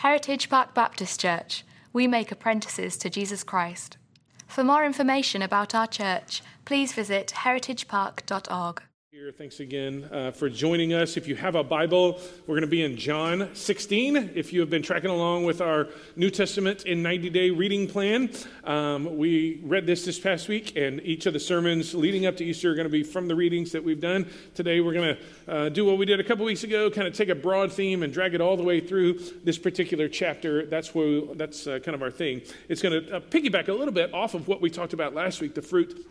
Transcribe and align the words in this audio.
Heritage 0.00 0.48
Park 0.48 0.72
Baptist 0.72 1.20
Church. 1.20 1.62
We 1.92 2.06
make 2.06 2.32
apprentices 2.32 2.96
to 2.96 3.10
Jesus 3.10 3.44
Christ. 3.44 3.98
For 4.46 4.64
more 4.64 4.82
information 4.82 5.42
about 5.42 5.74
our 5.74 5.86
church, 5.86 6.40
please 6.64 6.94
visit 6.94 7.34
heritagepark.org. 7.36 8.82
Here, 9.30 9.36
thanks 9.38 9.60
again 9.60 10.08
uh, 10.10 10.32
for 10.32 10.50
joining 10.50 10.92
us. 10.92 11.16
If 11.16 11.28
you 11.28 11.36
have 11.36 11.54
a 11.54 11.62
Bible, 11.62 12.20
we're 12.48 12.56
going 12.56 12.62
to 12.62 12.66
be 12.66 12.82
in 12.82 12.96
John 12.96 13.48
16. 13.54 14.32
If 14.34 14.52
you 14.52 14.58
have 14.58 14.70
been 14.70 14.82
tracking 14.82 15.10
along 15.10 15.44
with 15.44 15.60
our 15.60 15.86
New 16.16 16.30
Testament 16.30 16.82
in 16.84 17.00
90 17.00 17.30
day 17.30 17.50
reading 17.50 17.86
plan, 17.86 18.30
um, 18.64 19.16
we 19.16 19.60
read 19.62 19.86
this 19.86 20.04
this 20.04 20.18
past 20.18 20.48
week, 20.48 20.74
and 20.74 21.00
each 21.02 21.26
of 21.26 21.32
the 21.32 21.38
sermons 21.38 21.94
leading 21.94 22.26
up 22.26 22.38
to 22.38 22.44
Easter 22.44 22.72
are 22.72 22.74
going 22.74 22.88
to 22.88 22.90
be 22.90 23.04
from 23.04 23.28
the 23.28 23.36
readings 23.36 23.70
that 23.70 23.84
we've 23.84 24.00
done. 24.00 24.28
Today, 24.56 24.80
we're 24.80 24.94
going 24.94 25.16
to 25.16 25.54
uh, 25.54 25.68
do 25.68 25.84
what 25.84 25.96
we 25.96 26.06
did 26.06 26.18
a 26.18 26.24
couple 26.24 26.44
weeks 26.44 26.64
ago, 26.64 26.90
kind 26.90 27.06
of 27.06 27.14
take 27.14 27.28
a 27.28 27.36
broad 27.36 27.72
theme 27.72 28.02
and 28.02 28.12
drag 28.12 28.34
it 28.34 28.40
all 28.40 28.56
the 28.56 28.64
way 28.64 28.80
through 28.80 29.20
this 29.44 29.58
particular 29.58 30.08
chapter. 30.08 30.66
That's 30.66 30.92
where 30.92 31.20
that's 31.36 31.68
uh, 31.68 31.78
kind 31.78 31.94
of 31.94 32.02
our 32.02 32.10
thing. 32.10 32.42
It's 32.68 32.82
going 32.82 33.04
to 33.04 33.18
uh, 33.18 33.20
piggyback 33.20 33.68
a 33.68 33.74
little 33.74 33.94
bit 33.94 34.12
off 34.12 34.34
of 34.34 34.48
what 34.48 34.60
we 34.60 34.70
talked 34.70 34.92
about 34.92 35.14
last 35.14 35.40
week, 35.40 35.54
the 35.54 35.62
fruit 35.62 36.04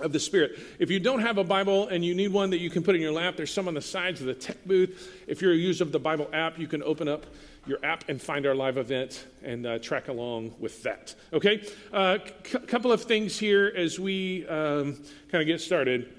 of 0.00 0.12
the 0.12 0.20
Spirit. 0.20 0.58
If 0.78 0.90
you 0.90 1.00
don't 1.00 1.20
have 1.20 1.38
a 1.38 1.44
Bible 1.44 1.88
and 1.88 2.04
you 2.04 2.14
need 2.14 2.32
one 2.32 2.50
that 2.50 2.58
you 2.58 2.70
can 2.70 2.82
put 2.82 2.94
in 2.94 3.00
your 3.00 3.12
lap, 3.12 3.36
there's 3.36 3.52
some 3.52 3.68
on 3.68 3.74
the 3.74 3.82
sides 3.82 4.20
of 4.20 4.26
the 4.26 4.34
tech 4.34 4.64
booth. 4.64 5.22
If 5.26 5.42
you're 5.42 5.52
a 5.52 5.56
user 5.56 5.84
of 5.84 5.92
the 5.92 5.98
Bible 5.98 6.28
app, 6.32 6.58
you 6.58 6.66
can 6.66 6.82
open 6.82 7.08
up 7.08 7.26
your 7.66 7.84
app 7.84 8.08
and 8.08 8.20
find 8.20 8.46
our 8.46 8.54
live 8.54 8.78
event 8.78 9.26
and 9.42 9.66
uh, 9.66 9.78
track 9.78 10.08
along 10.08 10.54
with 10.58 10.82
that. 10.84 11.14
Okay? 11.32 11.66
A 11.92 11.96
uh, 11.96 12.18
c- 12.44 12.58
couple 12.60 12.92
of 12.92 13.02
things 13.02 13.38
here 13.38 13.72
as 13.76 13.98
we 13.98 14.46
um, 14.46 14.94
kind 15.30 15.42
of 15.42 15.46
get 15.46 15.60
started. 15.60 16.12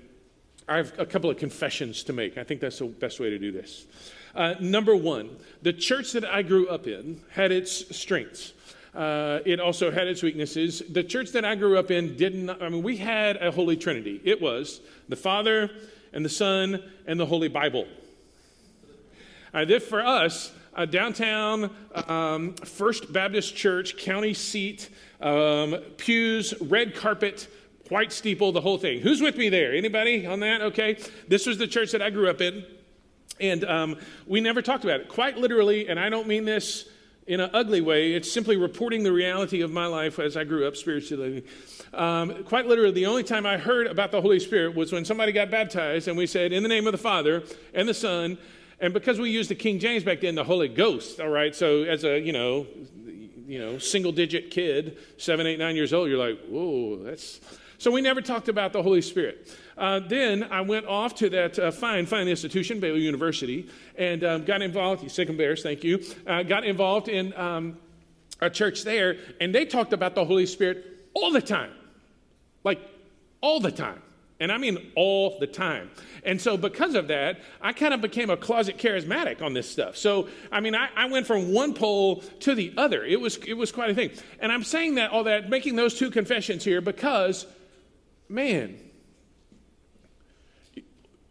I 0.67 0.77
have 0.77 0.99
a 0.99 1.05
couple 1.05 1.29
of 1.29 1.37
confessions 1.37 2.03
to 2.03 2.13
make. 2.13 2.37
I 2.37 2.43
think 2.43 2.59
that's 2.59 2.79
the 2.79 2.85
best 2.85 3.19
way 3.19 3.29
to 3.29 3.39
do 3.39 3.51
this. 3.51 3.85
Uh, 4.35 4.55
number 4.59 4.95
one, 4.95 5.35
the 5.61 5.73
church 5.73 6.11
that 6.11 6.25
I 6.25 6.41
grew 6.41 6.67
up 6.67 6.85
in 6.85 7.21
had 7.31 7.51
its 7.51 7.95
strengths. 7.95 8.53
Uh, 8.97 9.41
it 9.45 9.59
also 9.59 9.91
had 9.91 10.07
its 10.07 10.23
weaknesses. 10.23 10.81
The 10.89 11.03
church 11.03 11.31
that 11.33 11.45
I 11.45 11.53
grew 11.53 11.77
up 11.77 11.91
in 11.91 12.15
didn't, 12.17 12.49
I 12.49 12.67
mean, 12.67 12.81
we 12.81 12.97
had 12.97 13.37
a 13.37 13.51
Holy 13.51 13.77
Trinity. 13.77 14.19
It 14.23 14.41
was 14.41 14.81
the 15.07 15.15
Father 15.15 15.69
and 16.13 16.25
the 16.25 16.29
Son 16.29 16.81
and 17.05 17.19
the 17.19 17.25
Holy 17.27 17.47
Bible. 17.47 17.87
Uh, 19.53 19.65
this, 19.65 19.85
for 19.85 20.01
us, 20.01 20.51
uh, 20.73 20.85
downtown 20.85 21.69
um, 22.07 22.55
First 22.55 23.13
Baptist 23.13 23.55
Church, 23.55 23.97
county 23.97 24.33
seat, 24.33 24.89
um, 25.21 25.75
pews, 25.97 26.55
red 26.59 26.95
carpet, 26.95 27.47
white 27.89 28.11
steeple, 28.11 28.51
the 28.51 28.61
whole 28.61 28.79
thing. 28.79 28.99
Who's 29.01 29.21
with 29.21 29.37
me 29.37 29.49
there? 29.49 29.75
Anybody 29.75 30.25
on 30.25 30.39
that? 30.39 30.61
Okay. 30.61 30.97
This 31.27 31.45
was 31.45 31.59
the 31.59 31.67
church 31.67 31.91
that 31.91 32.01
I 32.01 32.09
grew 32.09 32.31
up 32.31 32.41
in. 32.41 32.65
And 33.39 33.63
um, 33.63 33.97
we 34.25 34.41
never 34.41 34.63
talked 34.63 34.85
about 34.85 35.01
it. 35.01 35.07
Quite 35.07 35.37
literally, 35.37 35.87
and 35.87 35.99
I 35.99 36.09
don't 36.09 36.27
mean 36.27 36.45
this 36.45 36.89
in 37.27 37.41
an 37.41 37.49
ugly 37.53 37.81
way. 37.81 38.13
It's 38.13 38.31
simply 38.31 38.57
reporting 38.57 39.03
the 39.03 39.11
reality 39.11 39.61
of 39.61 39.71
my 39.71 39.85
life 39.85 40.17
as 40.17 40.37
I 40.37 40.45
grew 40.45 40.67
up 40.67 40.75
spiritually. 40.75 41.43
Um, 41.93 42.43
quite 42.45 42.67
literally, 42.67 42.91
the 42.91 43.05
only 43.05 43.23
time 43.23 43.45
I 43.45 43.57
heard 43.57 43.87
about 43.87 44.11
the 44.11 44.21
Holy 44.21 44.39
Spirit 44.39 44.75
was 44.75 44.91
when 44.91 45.05
somebody 45.05 45.31
got 45.31 45.51
baptized 45.51 46.07
and 46.07 46.17
we 46.17 46.25
said, 46.25 46.51
In 46.51 46.63
the 46.63 46.69
name 46.69 46.87
of 46.87 46.93
the 46.93 46.97
Father 46.97 47.43
and 47.73 47.87
the 47.87 47.93
Son, 47.93 48.37
and 48.79 48.93
because 48.93 49.19
we 49.19 49.29
used 49.29 49.49
the 49.49 49.55
King 49.55 49.79
James 49.79 50.03
back 50.03 50.21
then, 50.21 50.35
the 50.35 50.43
Holy 50.43 50.67
Ghost, 50.67 51.19
all 51.19 51.29
right? 51.29 51.55
So 51.55 51.83
as 51.83 52.03
a, 52.03 52.19
you 52.19 52.31
know, 52.31 52.67
you 53.47 53.59
know, 53.59 53.77
single 53.77 54.11
digit 54.11 54.51
kid, 54.51 54.97
seven, 55.17 55.47
eight, 55.47 55.57
nine 55.57 55.75
years 55.75 55.93
old, 55.93 56.09
you're 56.09 56.19
like, 56.19 56.39
whoa, 56.47 56.97
that's. 56.97 57.39
So 57.79 57.91
we 57.91 58.01
never 58.01 58.21
talked 58.21 58.49
about 58.49 58.73
the 58.73 58.81
Holy 58.81 59.01
Spirit. 59.01 59.55
Uh, 59.77 59.99
then 59.99 60.43
I 60.43 60.61
went 60.61 60.87
off 60.87 61.13
to 61.15 61.29
that 61.29 61.59
uh, 61.59 61.71
fine, 61.71 62.07
fine 62.07 62.27
institution, 62.27 62.79
Baylor 62.79 62.97
University, 62.97 63.69
and 63.95 64.23
um, 64.23 64.45
got 64.45 64.63
involved. 64.63 65.03
You 65.03 65.09
sick 65.09 65.29
and 65.29 65.37
bears, 65.37 65.61
thank 65.61 65.83
you. 65.83 66.03
Uh, 66.25 66.41
got 66.41 66.63
involved 66.63 67.07
in 67.07 67.33
um, 67.37 67.77
a 68.41 68.49
church 68.49 68.83
there, 68.83 69.17
and 69.39 69.53
they 69.53 69.65
talked 69.65 69.93
about 69.93 70.15
the 70.15 70.25
Holy 70.25 70.47
Spirit 70.47 70.85
all 71.13 71.31
the 71.31 71.41
time, 71.41 71.71
like 72.63 72.79
all 73.41 73.59
the 73.59 73.71
time. 73.71 74.01
And 74.39 74.51
I 74.51 74.57
mean 74.57 74.91
all 74.95 75.39
the 75.39 75.47
time. 75.47 75.89
And 76.23 76.39
so, 76.39 76.57
because 76.57 76.93
of 76.93 77.07
that, 77.07 77.39
I 77.59 77.73
kind 77.73 77.93
of 77.93 78.01
became 78.01 78.29
a 78.29 78.37
closet 78.37 78.77
charismatic 78.77 79.41
on 79.41 79.53
this 79.53 79.67
stuff. 79.67 79.97
So, 79.97 80.27
I 80.51 80.59
mean, 80.59 80.75
I, 80.75 80.89
I, 80.95 81.07
went 81.07 81.25
from 81.25 81.53
one 81.53 81.73
pole 81.73 82.17
to 82.41 82.53
the 82.53 82.71
other. 82.77 83.03
It 83.03 83.19
was, 83.19 83.37
it 83.37 83.55
was 83.55 83.71
quite 83.71 83.89
a 83.89 83.95
thing. 83.95 84.11
And 84.39 84.51
I'm 84.51 84.63
saying 84.63 84.95
that, 84.95 85.09
all 85.09 85.23
that, 85.23 85.49
making 85.49 85.75
those 85.75 85.97
two 85.97 86.11
confessions 86.11 86.63
here 86.63 86.81
because, 86.81 87.47
man, 88.29 88.77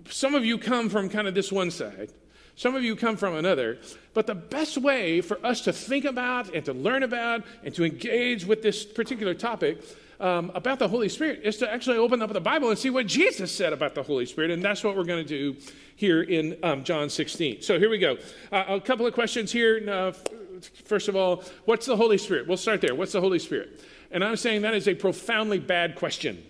some 0.09 0.35
of 0.35 0.45
you 0.45 0.59
come 0.59 0.89
from 0.89 1.09
kind 1.09 1.27
of 1.27 1.35
this 1.35 1.51
one 1.51 1.71
side, 1.71 2.13
some 2.57 2.75
of 2.75 2.83
you 2.83 2.97
come 2.97 3.17
from 3.17 3.35
another. 3.35 3.79
But 4.15 4.27
the 4.27 4.35
best 4.35 4.79
way 4.79 5.21
for 5.21 5.39
us 5.45 5.61
to 5.63 5.73
think 5.73 6.07
about 6.07 6.55
and 6.55 6.65
to 6.65 6.73
learn 6.73 7.03
about 7.03 7.45
and 7.63 7.75
to 7.75 7.85
engage 7.85 8.47
with 8.47 8.63
this 8.63 8.85
particular 8.85 9.35
topic 9.35 9.83
um, 10.19 10.51
about 10.55 10.79
the 10.79 10.89
Holy 10.89 11.11
Spirit 11.11 11.41
is 11.45 11.59
to 11.59 11.71
actually 11.71 11.99
open 11.99 12.23
up 12.23 12.33
the 12.33 12.41
Bible 12.41 12.71
and 12.71 12.79
see 12.79 12.89
what 12.89 13.07
Jesus 13.07 13.55
said 13.55 13.75
about 13.75 13.95
the 13.95 14.03
Holy 14.03 14.25
Spirit. 14.25 14.51
And 14.51 14.63
that's 14.63 14.83
what 14.83 14.97
we're 14.97 15.05
going 15.05 15.23
to 15.23 15.29
do 15.29 15.61
here 15.97 16.23
in 16.23 16.57
um, 16.63 16.83
John 16.83 17.11
16. 17.11 17.61
So 17.61 17.79
here 17.79 17.91
we 17.91 17.99
go. 17.99 18.17
Uh, 18.51 18.65
a 18.69 18.81
couple 18.81 19.07
of 19.07 19.13
questions 19.13 19.53
here. 19.53 19.83
Uh, 19.87 20.13
first 20.87 21.09
of 21.09 21.17
all, 21.17 21.45
what's 21.67 21.85
the 21.85 21.97
Holy 21.97 22.17
Spirit? 22.17 22.47
We'll 22.47 22.57
start 22.57 22.81
there. 22.81 22.95
What's 22.95 23.13
the 23.13 23.21
Holy 23.21 23.39
Spirit? 23.39 23.85
And 24.11 24.25
I'm 24.25 24.37
saying 24.37 24.63
that 24.63 24.73
is 24.73 24.89
a 24.89 24.95
profoundly 24.95 25.59
bad 25.59 25.97
question. 25.97 26.43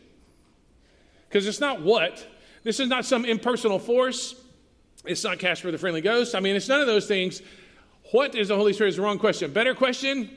Because 1.36 1.48
it's 1.48 1.60
not 1.60 1.82
what, 1.82 2.26
this 2.62 2.80
is 2.80 2.88
not 2.88 3.04
some 3.04 3.26
impersonal 3.26 3.78
force. 3.78 4.36
It's 5.04 5.22
not 5.22 5.38
Casper 5.38 5.70
the 5.70 5.76
Friendly 5.76 6.00
Ghost. 6.00 6.34
I 6.34 6.40
mean, 6.40 6.56
it's 6.56 6.66
none 6.66 6.80
of 6.80 6.86
those 6.86 7.06
things. 7.06 7.42
What 8.10 8.34
is 8.34 8.48
the 8.48 8.56
Holy 8.56 8.72
Spirit 8.72 8.88
is 8.88 8.96
the 8.96 9.02
wrong 9.02 9.18
question. 9.18 9.52
Better 9.52 9.74
question 9.74 10.30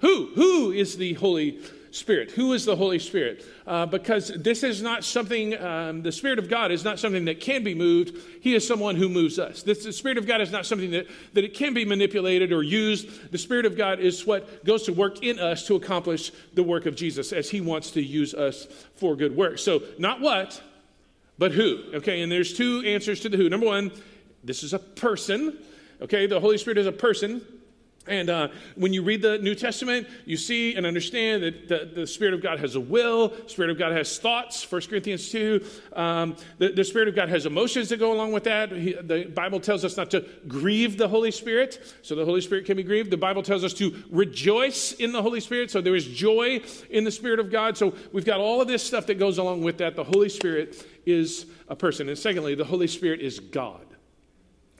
who? 0.00 0.30
Who 0.34 0.72
is 0.72 0.96
the 0.96 1.12
Holy 1.12 1.58
Spirit? 1.90 2.30
Who 2.32 2.52
is 2.52 2.64
the 2.64 2.76
Holy 2.76 2.98
Spirit? 2.98 3.44
Uh, 3.66 3.84
because 3.86 4.28
this 4.28 4.62
is 4.62 4.80
not 4.80 5.04
something, 5.04 5.60
um, 5.60 6.02
the 6.02 6.12
Spirit 6.12 6.38
of 6.38 6.48
God 6.48 6.70
is 6.70 6.84
not 6.84 6.98
something 6.98 7.24
that 7.24 7.40
can 7.40 7.64
be 7.64 7.74
moved. 7.74 8.16
He 8.40 8.54
is 8.54 8.66
someone 8.66 8.96
who 8.96 9.08
moves 9.08 9.38
us. 9.38 9.62
This, 9.62 9.84
the 9.84 9.92
Spirit 9.92 10.16
of 10.16 10.26
God 10.26 10.40
is 10.40 10.52
not 10.52 10.66
something 10.66 10.92
that, 10.92 11.08
that 11.34 11.44
it 11.44 11.54
can 11.54 11.74
be 11.74 11.84
manipulated 11.84 12.52
or 12.52 12.62
used. 12.62 13.32
The 13.32 13.38
Spirit 13.38 13.66
of 13.66 13.76
God 13.76 13.98
is 13.98 14.24
what 14.24 14.64
goes 14.64 14.84
to 14.84 14.92
work 14.92 15.22
in 15.22 15.38
us 15.38 15.66
to 15.66 15.74
accomplish 15.74 16.30
the 16.54 16.62
work 16.62 16.86
of 16.86 16.94
Jesus 16.94 17.32
as 17.32 17.50
He 17.50 17.60
wants 17.60 17.90
to 17.92 18.02
use 18.02 18.34
us 18.34 18.66
for 18.96 19.16
good 19.16 19.36
work. 19.36 19.58
So, 19.58 19.82
not 19.98 20.20
what, 20.20 20.62
but 21.38 21.52
who? 21.52 21.82
Okay, 21.94 22.22
and 22.22 22.30
there's 22.30 22.52
two 22.52 22.82
answers 22.86 23.20
to 23.20 23.28
the 23.28 23.36
who. 23.36 23.48
Number 23.48 23.66
one, 23.66 23.90
this 24.44 24.62
is 24.62 24.74
a 24.74 24.78
person. 24.78 25.58
Okay, 26.00 26.26
the 26.26 26.38
Holy 26.38 26.56
Spirit 26.56 26.78
is 26.78 26.86
a 26.86 26.92
person. 26.92 27.42
And 28.10 28.28
uh, 28.28 28.48
when 28.74 28.92
you 28.92 29.02
read 29.04 29.22
the 29.22 29.38
New 29.38 29.54
Testament, 29.54 30.08
you 30.26 30.36
see 30.36 30.74
and 30.74 30.84
understand 30.84 31.44
that 31.44 31.68
the, 31.68 31.90
the, 32.00 32.06
Spirit 32.06 32.34
of 32.34 32.42
God 32.42 32.58
has 32.58 32.74
a 32.74 32.80
will, 32.80 33.32
Spirit 33.46 33.70
of 33.70 33.78
God 33.78 33.92
has 33.92 34.18
thoughts, 34.18 34.68
1 34.68 34.82
Corinthians 34.82 35.30
2. 35.30 35.64
Um, 35.94 36.36
the, 36.58 36.72
the, 36.72 36.82
Spirit 36.82 37.06
of 37.06 37.14
God 37.14 37.28
has 37.28 37.46
emotions 37.46 37.88
that 37.90 37.98
go 37.98 38.12
along 38.12 38.32
with 38.32 38.42
that. 38.44 38.72
He, 38.72 38.94
the 38.94 39.26
Bible 39.26 39.60
tells 39.60 39.84
us 39.84 39.96
not 39.96 40.10
to 40.10 40.26
grieve 40.48 40.98
the 40.98 41.06
Holy 41.06 41.30
Spirit, 41.30 41.94
so 42.02 42.16
the 42.16 42.24
Holy 42.24 42.40
Spirit 42.40 42.64
can 42.64 42.76
be 42.76 42.82
grieved. 42.82 43.12
The 43.12 43.16
Bible 43.16 43.44
tells 43.44 43.62
us 43.62 43.74
to 43.74 43.94
rejoice 44.10 44.90
in 44.92 45.12
the 45.12 45.22
Holy 45.22 45.40
Spirit, 45.40 45.70
so 45.70 45.80
there 45.80 45.94
is 45.94 46.06
joy 46.06 46.60
in 46.90 47.04
the 47.04 47.12
Spirit 47.12 47.38
of 47.38 47.48
God. 47.48 47.78
So 47.78 47.94
we've 48.12 48.24
got 48.24 48.40
all 48.40 48.60
of 48.60 48.66
this 48.66 48.82
stuff 48.82 49.06
that 49.06 49.20
goes 49.20 49.38
along 49.38 49.62
with 49.62 49.78
that. 49.78 49.94
The 49.94 50.04
Holy 50.04 50.28
Spirit 50.28 50.84
is 51.06 51.46
a 51.68 51.76
person. 51.76 52.08
And 52.08 52.18
secondly, 52.18 52.56
the 52.56 52.64
Holy 52.64 52.88
Spirit 52.88 53.20
is 53.20 53.38
God. 53.38 53.89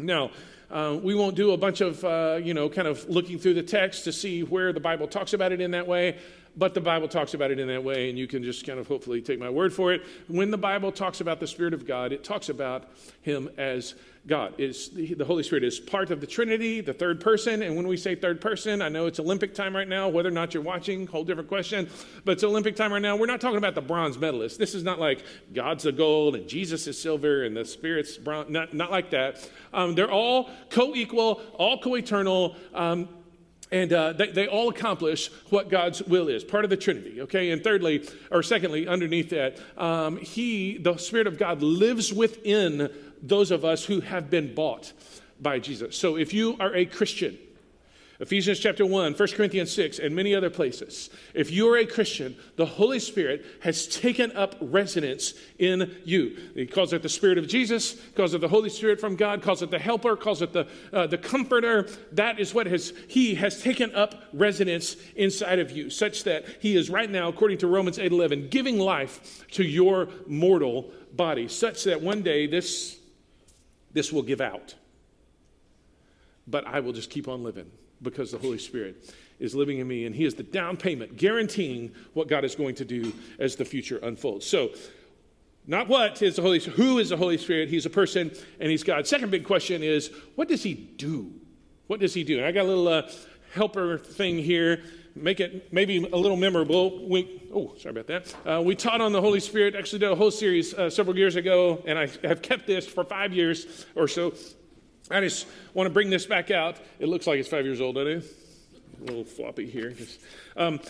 Now, 0.05 0.31
uh, 0.71 0.99
we 1.03 1.15
won't 1.15 1.34
do 1.34 1.50
a 1.50 1.56
bunch 1.56 1.81
of, 1.81 2.05
uh, 2.05 2.38
you 2.43 2.55
know, 2.55 2.69
kind 2.69 2.87
of 2.87 3.09
looking 3.09 3.38
through 3.38 3.55
the 3.55 3.62
text 3.62 4.05
to 4.05 4.12
see 4.12 4.43
where 4.43 4.72
the 4.72 4.81
Bible 4.81 5.09
talks 5.09 5.33
about 5.33 5.50
it 5.53 5.61
in 5.61 5.72
that 5.72 5.87
way, 5.87 6.19
but 6.56 6.75
the 6.75 6.81
Bible 6.81 7.09
talks 7.09 7.34
about 7.34 7.50
it 7.50 7.59
in 7.59 7.69
that 7.69 7.84
way, 7.84 8.11
and 8.11 8.19
you 8.19 8.27
can 8.27 8.43
just 8.43 8.66
kind 8.66 8.78
of 8.78 8.87
hopefully 8.87 9.22
take 9.22 9.38
my 9.38 9.50
word 9.50 9.72
for 9.72 9.93
it. 9.93 10.03
When 10.28 10.50
the 10.50 10.59
Bible 10.59 10.93
talks 10.93 11.21
about 11.21 11.41
the 11.41 11.47
Spirit 11.47 11.75
of 11.75 11.87
God, 11.87 12.12
it 12.12 12.25
talks 12.25 12.49
about 12.49 12.91
Him 13.22 13.49
as 13.56 13.94
God. 14.27 14.55
Is 14.59 14.91
the 14.91 15.25
Holy 15.25 15.43
Spirit 15.43 15.65
is 15.65 15.81
part 15.81 16.10
of 16.10 16.21
the 16.21 16.27
Trinity, 16.27 16.81
the 16.81 16.93
third 16.93 17.21
person. 17.21 17.62
And 17.62 17.77
when 17.77 17.87
we 17.87 17.97
say 17.97 18.15
third 18.15 18.41
person, 18.41 18.83
I 18.83 18.89
know 18.89 19.06
it's 19.06 19.19
Olympic 19.19 19.54
time 19.54 19.75
right 19.75 19.89
now. 19.89 20.09
Whether 20.09 20.28
or 20.28 20.33
not 20.33 20.53
you're 20.53 20.63
watching, 20.63 21.07
whole 21.07 21.25
different 21.25 21.48
question. 21.48 21.89
But 22.25 22.33
it's 22.33 22.45
Olympic 22.45 22.77
time 22.77 22.92
right 22.92 23.01
now. 23.01 23.16
We're 23.16 23.27
not 23.27 23.41
talking 23.41 23.59
about 23.59 23.75
the 23.75 23.80
bronze 23.80 24.19
medalist. 24.19 24.59
This 24.59 24.75
is 24.75 24.83
not 24.83 24.98
like 24.98 25.25
God's 25.54 25.84
the 25.84 25.92
gold 25.92 26.34
and 26.36 26.47
Jesus 26.47 26.86
is 26.86 27.01
silver 27.01 27.45
and 27.45 27.57
the 27.57 27.65
Spirit's 27.65 28.19
bronze. 28.19 28.51
Not, 28.51 28.75
not 28.75 28.91
like 28.91 29.10
that. 29.10 29.48
Um, 29.72 29.95
they're 29.95 30.10
all 30.10 30.51
co-equal, 30.69 31.41
all 31.54 31.80
co-eternal. 31.80 32.57
Um, 32.75 33.09
and 33.72 33.93
uh, 33.93 34.13
they, 34.13 34.31
they, 34.31 34.47
all 34.49 34.69
accomplish 34.69 35.31
what 35.51 35.69
God's 35.69 36.03
will 36.03 36.28
is, 36.28 36.43
part 36.43 36.65
of 36.65 36.71
the 36.71 36.77
Trinity. 36.77 37.21
Okay, 37.22 37.51
and 37.51 37.63
thirdly, 37.63 38.07
or 38.31 38.43
secondly, 38.43 38.89
underneath 38.89 39.31
that, 39.31 39.59
um, 39.78 40.17
He, 40.17 40.78
the 40.78 40.97
Spirit 40.97 41.27
of 41.27 41.39
God, 41.39 41.63
lives 41.63 42.13
within 42.13 42.91
those 43.22 43.51
of 43.51 43.65
us 43.65 43.84
who 43.84 44.01
have 44.01 44.31
been 44.31 44.55
bought 44.55 44.93
by 45.41 45.59
Jesus. 45.59 45.97
So 45.97 46.17
if 46.17 46.34
you 46.34 46.57
are 46.59 46.75
a 46.75 46.84
Christian, 46.84 47.39
Ephesians 48.21 48.59
chapter 48.59 48.84
1, 48.84 49.15
1 49.15 49.28
Corinthians 49.28 49.72
6, 49.72 49.99
and 49.99 50.15
many 50.15 50.34
other 50.34 50.51
places. 50.51 51.09
If 51.33 51.51
you're 51.51 51.78
a 51.78 51.87
Christian, 51.87 52.37
the 52.57 52.67
Holy 52.67 52.99
Spirit 52.99 53.47
has 53.63 53.87
taken 53.87 54.31
up 54.33 54.57
residence 54.61 55.33
in 55.59 55.97
you. 56.05 56.37
He 56.55 56.67
calls 56.67 56.93
it 56.93 57.01
the 57.01 57.09
Spirit 57.09 57.39
of 57.39 57.49
Jesus, 57.49 57.95
calls 58.15 58.34
it 58.34 58.43
the 58.43 58.49
Holy 58.49 58.69
Spirit 58.69 59.01
from 59.01 59.17
God, 59.17 59.41
calls 59.41 59.63
it 59.63 59.71
the 59.71 59.78
Helper, 59.78 60.17
calls 60.17 60.43
it 60.43 60.53
the, 60.53 60.69
uh, 60.93 61.07
the 61.07 61.17
Comforter. 61.17 61.89
That 62.13 62.39
is 62.39 62.53
what 62.53 62.67
has, 62.67 62.93
He 63.09 63.37
has 63.37 63.63
taken 63.63 63.95
up 63.95 64.15
residence 64.34 64.97
inside 65.16 65.59
of 65.59 65.71
you, 65.71 65.89
such 65.89 66.25
that 66.25 66.45
He 66.61 66.77
is 66.77 66.91
right 66.91 67.11
now, 67.11 67.28
according 67.28 67.57
to 67.59 67.69
Romans 67.69 67.99
8 67.99 68.13
11, 68.13 68.49
giving 68.51 68.78
life 68.78 69.47
to 69.53 69.65
your 69.65 70.09
mortal 70.27 70.93
body, 71.15 71.49
such 71.49 71.84
that 71.84 72.03
one 72.03 72.21
day 72.21 72.47
this, 72.47 72.99
this 73.95 74.13
will 74.13 74.23
give 74.23 74.43
out. 74.43 74.75
But 76.47 76.66
I 76.66 76.81
will 76.81 76.93
just 76.93 77.09
keep 77.09 77.27
on 77.27 77.43
living 77.43 77.71
because 78.03 78.33
the 78.33 78.39
Holy 78.39 78.59
Spirit 78.59 79.15
is 79.39 79.55
living 79.55 79.79
in 79.79 79.89
me, 79.89 80.07
and 80.07 80.15
He 80.15 80.25
is 80.25 80.35
the 80.35 80.43
down 80.43 80.77
payment 80.77 81.17
guaranteeing 81.17 81.93
what 82.13 82.29
God 82.29 82.45
is 82.45 82.55
going 82.55 82.75
to 82.77 82.85
do 82.85 83.13
as 83.39 83.57
the 83.57 83.65
future 83.65 83.99
unfolds. 83.99 84.47
So, 84.47 84.71
not 85.67 85.89
what 85.89 86.23
is 86.23 86.37
the 86.37 86.43
Holy 86.43 86.61
Spirit, 86.61 86.77
who 86.79 86.99
is 86.99 87.11
the 87.11 87.17
Holy 87.17 87.39
Spirit? 87.39 87.69
He's 87.69 87.87
a 87.87 87.91
person 87.91 88.31
and 88.59 88.71
He's 88.71 88.83
God. 88.83 89.07
Second 89.07 89.31
big 89.31 89.45
question 89.45 89.83
is, 89.83 90.11
what 90.35 90.49
does 90.49 90.63
He 90.63 90.75
do? 90.75 91.33
What 91.87 92.01
does 92.01 92.15
He 92.15 92.25
do? 92.25 92.39
And 92.39 92.47
I 92.47 92.53
got 92.53 92.65
a 92.65 92.69
little 92.69 92.89
uh, 92.89 93.11
helper 93.55 93.99
thing 93.99 94.39
here. 94.39 94.83
Make 95.15 95.41
it 95.41 95.73
maybe 95.73 95.99
a 95.99 96.17
little 96.17 96.37
memorable. 96.37 97.09
We, 97.09 97.43
oh, 97.53 97.75
sorry 97.79 97.99
about 97.99 98.07
that. 98.07 98.35
Uh, 98.47 98.63
we 98.63 98.75
taught 98.77 99.01
on 99.01 99.13
the 99.13 99.21
Holy 99.21 99.41
Spirit, 99.41 99.75
actually, 99.75 99.99
did 99.99 100.11
a 100.11 100.15
whole 100.15 100.31
series 100.31 100.73
uh, 100.73 100.89
several 100.89 101.19
years 101.19 101.37
ago, 101.37 101.83
and 101.85 101.99
I 101.99 102.07
have 102.23 102.43
kept 102.43 102.67
this 102.67 102.87
for 102.87 103.05
five 103.05 103.33
years 103.33 103.87
or 103.97 104.07
so 104.07 104.33
I 105.10 105.21
just 105.21 105.47
want 105.74 105.86
to 105.86 105.92
bring 105.92 106.10
this 106.10 106.27
back 106.27 106.51
out. 106.51 106.77
It 106.98 107.09
looks 107.09 107.27
like 107.27 107.39
it's 107.39 107.48
five 107.48 107.65
years 107.65 107.80
old, 107.80 107.97
doesn't 107.97 108.18
it? 108.18 108.24
A 109.01 109.04
little 109.04 109.24
floppy 109.24 109.68
here. 109.68 109.95
Um, 110.57 110.80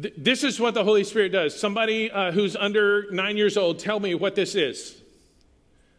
th- 0.00 0.14
this 0.16 0.42
is 0.42 0.58
what 0.58 0.74
the 0.74 0.82
Holy 0.82 1.04
Spirit 1.04 1.30
does. 1.30 1.58
Somebody 1.58 2.10
uh, 2.10 2.32
who's 2.32 2.56
under 2.56 3.10
nine 3.12 3.36
years 3.36 3.56
old, 3.56 3.78
tell 3.78 4.00
me 4.00 4.14
what 4.14 4.34
this 4.34 4.54
is. 4.54 5.00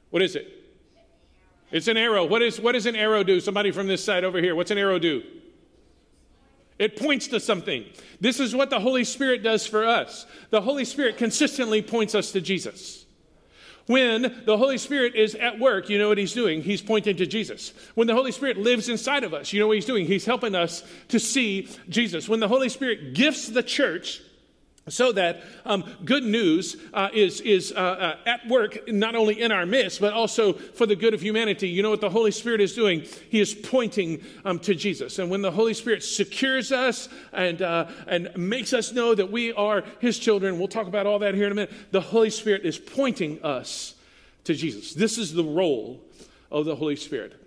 What 0.09 0.21
is 0.21 0.36
it? 0.36 0.54
It's 1.71 1.88
an 1.88 1.98
arrow. 1.98 2.25
What, 2.25 2.42
is, 2.42 2.59
what 2.59 2.74
does 2.74 2.86
an 2.86 2.95
arrow 2.95 3.24
do? 3.24 3.39
Somebody 3.39 3.71
from 3.71 3.88
this 3.88 4.03
side 4.03 4.24
over 4.24 4.39
here. 4.39 4.56
What's 4.56 4.71
an 4.71 4.77
arrow 4.77 5.00
do? 5.00 5.24
It 6.80 6.95
points 6.95 7.27
to 7.30 7.39
something. 7.39 7.86
This 8.21 8.39
is 8.39 8.56
what 8.56 8.69
the 8.69 8.80
Holy 8.80 9.03
Spirit 9.03 9.44
does 9.44 9.65
for 9.65 9.86
us. 9.86 10.25
The 10.50 10.62
Holy 10.62 10.86
Spirit 10.86 11.18
consistently 11.18 11.81
points 11.81 12.15
us 12.15 12.31
to 12.33 12.42
Jesus. 12.42 12.97
When 13.88 14.44
the 14.45 14.57
Holy 14.57 14.78
Spirit 14.78 15.16
is 15.16 15.34
at 15.36 15.60
work, 15.60 15.89
you 15.89 15.98
know 15.98 16.10
what 16.10 16.18
he's 16.18 16.34
doing? 16.34 16.62
He's 16.62 16.81
pointing 16.81 17.16
to 17.18 17.25
Jesus. 17.25 17.74
When 17.95 18.06
the 18.06 18.13
Holy 18.13 18.34
Spirit 18.34 18.57
lives 18.57 18.89
inside 18.89 19.24
of 19.24 19.34
us, 19.34 19.54
you 19.54 19.60
know 19.62 19.68
what 19.68 19.78
he's 19.78 19.86
doing? 19.86 20.06
He's 20.06 20.25
helping 20.25 20.56
us 20.56 20.84
to 21.07 21.19
see 21.19 21.69
Jesus. 21.88 22.28
When 22.28 22.42
the 22.42 22.50
Holy 22.50 22.69
Spirit 22.69 23.13
gifts 23.13 23.48
the 23.48 23.63
church, 23.63 24.22
so 24.89 25.12
that 25.12 25.44
um, 25.66 25.84
good 26.06 26.24
news 26.24 26.78
uh, 26.94 27.10
is, 27.13 27.42
is 27.42 27.72
uh, 27.72 27.75
uh, 27.75 28.16
at 28.25 28.48
work 28.48 28.88
not 28.88 29.16
only 29.16 29.42
in 29.42 29.51
our 29.51 29.66
midst 29.66 30.00
but 30.01 30.13
also 30.13 30.54
for 30.54 30.86
the 30.86 30.95
good 30.95 31.13
of 31.13 31.22
humanity. 31.22 31.68
You 31.68 31.84
know 31.84 31.89
what 31.89 32.01
the 32.01 32.10
holy 32.10 32.31
spirit 32.31 32.62
is 32.62 32.74
doing? 32.74 33.06
He 33.30 33.39
is 33.39 33.54
pointing 33.54 34.22
um, 34.45 34.60
to 34.60 34.75
jesus. 34.75 35.19
And 35.19 35.30
when 35.30 35.42
the 35.42 35.51
holy 35.51 35.74
spirit 35.74 36.04
secures 36.04 36.72
us 36.72 37.10
and, 37.34 37.62
uh, 37.62 37.88
and 38.07 38.30
makes 38.38 38.74
us 38.74 38.92
know 38.92 39.13
that 39.16 39.31
we 39.31 39.54
are 39.54 39.84
his 40.00 40.19
children 40.19 40.60
we'll 40.60 40.68
talk 40.68 40.88
about 40.88 41.06
all 41.06 41.19
that 41.19 41.36
here 41.36 41.45
in 41.45 41.51
a 41.51 41.56
minute 41.56 41.74
the 41.92 42.01
holy 42.01 42.30
spirit 42.30 42.66
is 42.66 42.78
pointing 42.78 43.44
us 43.44 43.95
to 44.44 44.54
jesus. 44.54 44.94
This 44.94 45.18
is 45.18 45.34
the 45.34 45.44
role 45.44 46.01
of 46.51 46.66
the 46.66 46.75
holy 46.75 46.95
spirit 46.95 47.47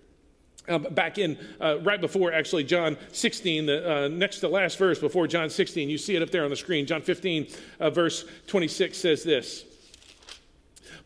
uh, 0.71 0.79
back 0.79 1.19
in 1.19 1.37
uh, 1.61 1.79
right 1.81 2.01
before 2.01 2.33
actually 2.33 2.65
John 2.65 2.97
16, 3.13 3.67
the 3.67 4.05
uh, 4.05 4.09
next 4.09 4.41
to 4.41 4.49
last 4.49 4.79
verse 4.79 4.99
before 4.99 5.27
John 5.27 5.51
16, 5.51 5.91
you 5.91 5.99
see 5.99 6.17
it 6.17 6.23
up 6.23 6.31
there 6.31 6.45
on 6.45 6.51
the 6.51 6.57
screen. 6.57 6.87
John 6.87 7.03
15, 7.03 7.49
uh, 7.81 7.91
verse 7.91 8.25
26 8.47 8.97
says 8.97 9.23
this. 9.23 9.65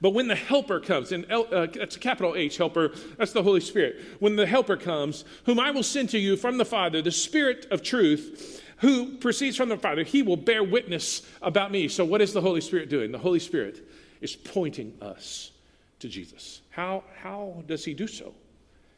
But 0.00 0.10
when 0.10 0.28
the 0.28 0.34
Helper 0.34 0.80
comes, 0.80 1.12
and 1.12 1.24
uh, 1.30 1.66
that's 1.66 1.96
a 1.96 1.98
capital 1.98 2.34
H, 2.36 2.58
Helper, 2.58 2.92
that's 3.16 3.32
the 3.32 3.42
Holy 3.42 3.60
Spirit. 3.60 4.02
When 4.18 4.36
the 4.36 4.46
Helper 4.46 4.76
comes, 4.76 5.24
whom 5.46 5.58
I 5.58 5.70
will 5.70 5.82
send 5.82 6.10
to 6.10 6.18
you 6.18 6.36
from 6.36 6.58
the 6.58 6.64
Father, 6.64 7.00
the 7.00 7.10
Spirit 7.10 7.66
of 7.70 7.82
truth, 7.82 8.62
who 8.78 9.16
proceeds 9.16 9.56
from 9.56 9.70
the 9.70 9.78
Father, 9.78 10.02
he 10.02 10.22
will 10.22 10.36
bear 10.36 10.62
witness 10.62 11.22
about 11.40 11.70
me. 11.70 11.88
So, 11.88 12.04
what 12.04 12.20
is 12.20 12.32
the 12.32 12.40
Holy 12.40 12.60
Spirit 12.60 12.90
doing? 12.90 13.12
The 13.12 13.18
Holy 13.18 13.38
Spirit 13.38 13.88
is 14.20 14.36
pointing 14.36 14.92
us 15.00 15.52
to 16.00 16.08
Jesus. 16.08 16.60
How, 16.70 17.04
how 17.16 17.62
does 17.66 17.84
he 17.84 17.94
do 17.94 18.06
so? 18.06 18.34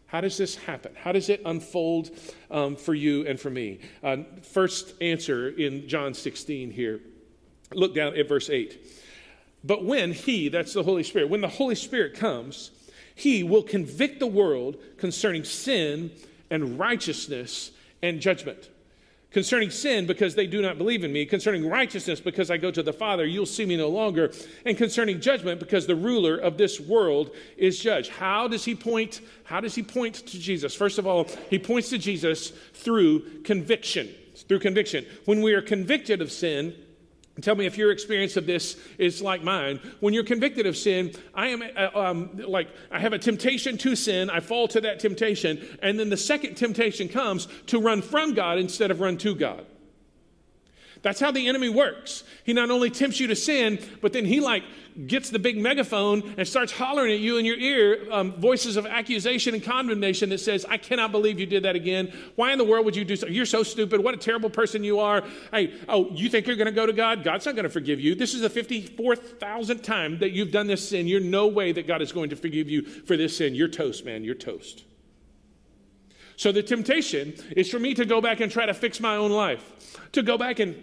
How 0.06 0.20
does 0.20 0.37
this 0.37 0.55
happen? 0.55 0.93
How 0.94 1.12
does 1.12 1.29
it 1.29 1.43
unfold 1.44 2.11
um, 2.50 2.76
for 2.76 2.94
you 2.94 3.26
and 3.26 3.38
for 3.38 3.50
me? 3.50 3.81
Uh, 4.03 4.19
first 4.43 4.94
answer 5.00 5.49
in 5.49 5.88
John 5.88 6.14
16 6.14 6.70
here. 6.70 7.00
Look 7.75 7.94
down 7.94 8.17
at 8.17 8.29
verse 8.29 8.49
8. 8.49 8.79
But 9.64 9.85
when 9.85 10.12
He, 10.12 10.49
that's 10.49 10.75
the 10.75 10.85
Holy 10.85 11.03
Spirit, 11.03 11.29
when 11.29 11.41
the 11.41 11.49
Holy 11.49 11.75
Spirit 11.75 12.14
comes, 12.14 12.70
He 13.14 13.43
will 13.43 13.64
convict 13.64 14.20
the 14.20 14.26
world 14.29 14.76
concerning 14.97 15.43
sin 15.43 16.12
and 16.50 16.79
righteousness 16.79 17.73
and 18.00 18.20
judgment. 18.20 18.70
Concerning 19.37 19.69
sin, 19.69 20.06
because 20.06 20.35
they 20.35 20.47
do 20.47 20.62
not 20.62 20.79
believe 20.79 21.05
in 21.05 21.12
me. 21.12 21.27
Concerning 21.27 21.69
righteousness, 21.69 22.21
because 22.21 22.50
I 22.50 22.56
go 22.56 22.71
to 22.71 22.83
the 22.83 22.94
Father, 22.94 23.27
you'll 23.27 23.44
see 23.44 23.67
me 23.67 23.77
no 23.77 23.91
longer. 23.91 24.33
And 24.65 24.79
concerning 24.79 25.21
judgment, 25.21 25.61
because 25.61 25.87
the 25.87 25.94
ruler 25.94 26.38
of 26.38 26.56
this 26.56 26.81
world 26.81 27.33
is 27.59 27.79
judged. 27.79 28.12
How 28.12 28.49
does 28.49 28.65
he 28.65 28.75
point? 28.75 29.21
How 29.44 29.61
does 29.61 29.75
he 29.75 29.83
point 29.83 30.15
to 30.15 30.38
Jesus? 30.38 30.75
First 30.75 30.97
of 30.97 31.06
all, 31.06 31.29
he 31.50 31.59
points 31.59 31.91
to 31.91 31.99
Jesus 31.99 32.49
through 32.73 33.43
conviction. 33.43 34.09
Through 34.49 34.61
conviction. 34.61 35.05
When 35.27 35.43
we 35.43 35.53
are 35.53 35.61
convicted 35.61 36.23
of 36.23 36.33
sin, 36.33 36.75
Tell 37.43 37.55
me 37.55 37.67
if 37.67 37.77
your 37.77 37.93
experience 37.93 38.38
of 38.38 38.47
this 38.47 38.79
is 38.97 39.21
like 39.21 39.43
mine. 39.43 39.79
When 40.00 40.15
you're 40.15 40.25
convicted 40.25 40.65
of 40.65 40.77
sin, 40.77 41.12
I 41.35 41.49
am 41.49 41.62
uh, 41.62 41.91
um, 41.94 42.31
like, 42.37 42.69
I 42.91 42.99
have 42.99 43.12
a 43.12 43.19
temptation 43.19 43.77
to 43.79 43.94
sin, 43.94 44.31
I 44.31 44.41
fall 44.41 44.69
to 44.69 44.81
that 44.81 45.00
temptation, 45.00 45.79
and 45.83 46.00
then 46.00 46.09
the 46.09 46.17
second 46.17 46.55
temptation 46.55 47.09
comes 47.09 47.47
to 47.67 47.79
run 47.79 48.00
from 48.00 48.33
God 48.33 48.59
instead 48.59 48.91
of 48.91 49.00
run 49.00 49.19
to 49.19 49.35
God. 49.35 49.67
That's 51.03 51.21
how 51.21 51.31
the 51.31 51.49
enemy 51.49 51.69
works. 51.69 52.25
He 52.45 52.53
not 52.53 52.71
only 52.71 52.91
tempts 52.91 53.21
you 53.21 53.27
to 53.29 53.37
sin, 53.37 53.79
but 54.01 54.13
then 54.13 54.25
he 54.25 54.41
like 54.41 54.65
gets 55.07 55.29
the 55.31 55.39
big 55.39 55.59
megaphone 55.59 56.35
and 56.39 56.49
starts 56.49 56.73
hollering 56.73 57.13
at 57.13 57.19
you 57.19 57.37
in 57.37 57.45
your 57.45 57.59
ear 57.59 58.07
um, 58.11 58.33
voices 58.33 58.77
of 58.77 58.87
accusation 58.87 59.55
and 59.55 59.63
condemnation 59.63 60.31
that 60.31 60.39
says, 60.39 60.65
I 60.69 60.79
cannot 60.79 61.13
believe 61.13 61.39
you 61.39 61.47
did 61.47 61.65
that 61.65 61.77
again. 61.77 62.13
Why 62.35 62.53
in 62.53 62.59
the 62.59 62.65
world 62.65 62.85
would 62.87 62.97
you 62.97 63.05
do 63.05 63.17
so? 63.17 63.27
You're 63.27 63.47
so 63.47 63.63
stupid. 63.63 64.03
What 64.03 64.15
a 64.15 64.17
terrible 64.17 64.49
person 64.49 64.83
you 64.83 64.99
are. 65.01 65.23
Hey, 65.53 65.75
oh, 65.89 66.11
you 66.11 66.31
think 66.31 66.47
you're 66.47 66.57
going 66.57 66.67
to 66.67 66.73
go 66.73 66.87
to 66.87 66.93
God? 66.93 67.23
God's 67.23 67.45
not 67.45 67.55
going 67.55 67.65
to 67.65 67.71
forgive 67.71 68.01
you. 68.01 68.15
This 68.15 68.35
is 68.35 68.41
the 68.41 68.51
54,000th 68.51 69.83
time 69.83 70.19
that 70.19 70.31
you've 70.31 70.53
done 70.53 70.67
this 70.67 70.89
sin. 70.89 71.07
You're 71.07 71.21
no 71.21 71.47
way 71.47 71.73
that 71.73 71.87
God 71.87 72.01
is 72.01 72.13
going 72.13 72.31
to 72.31 72.37
forgive 72.37 72.71
you 72.71 72.83
for 72.83 73.17
this 73.17 73.37
sin. 73.37 73.55
You're 73.55 73.69
toast, 73.69 74.05
man. 74.05 74.25
You're 74.25 74.35
toast. 74.35 74.86
So 76.37 76.53
the 76.53 76.62
temptation 76.62 77.35
is 77.56 77.71
for 77.71 77.79
me 77.79 77.94
to 77.94 78.05
go 78.05 78.21
back 78.21 78.41
and 78.41 78.53
try 78.53 78.67
to 78.67 78.75
fix 78.75 79.00
my 79.00 79.17
own 79.17 79.33
life, 79.33 79.99
to 80.12 80.23
go 80.23 80.37
back 80.37 80.59
and 80.59 80.76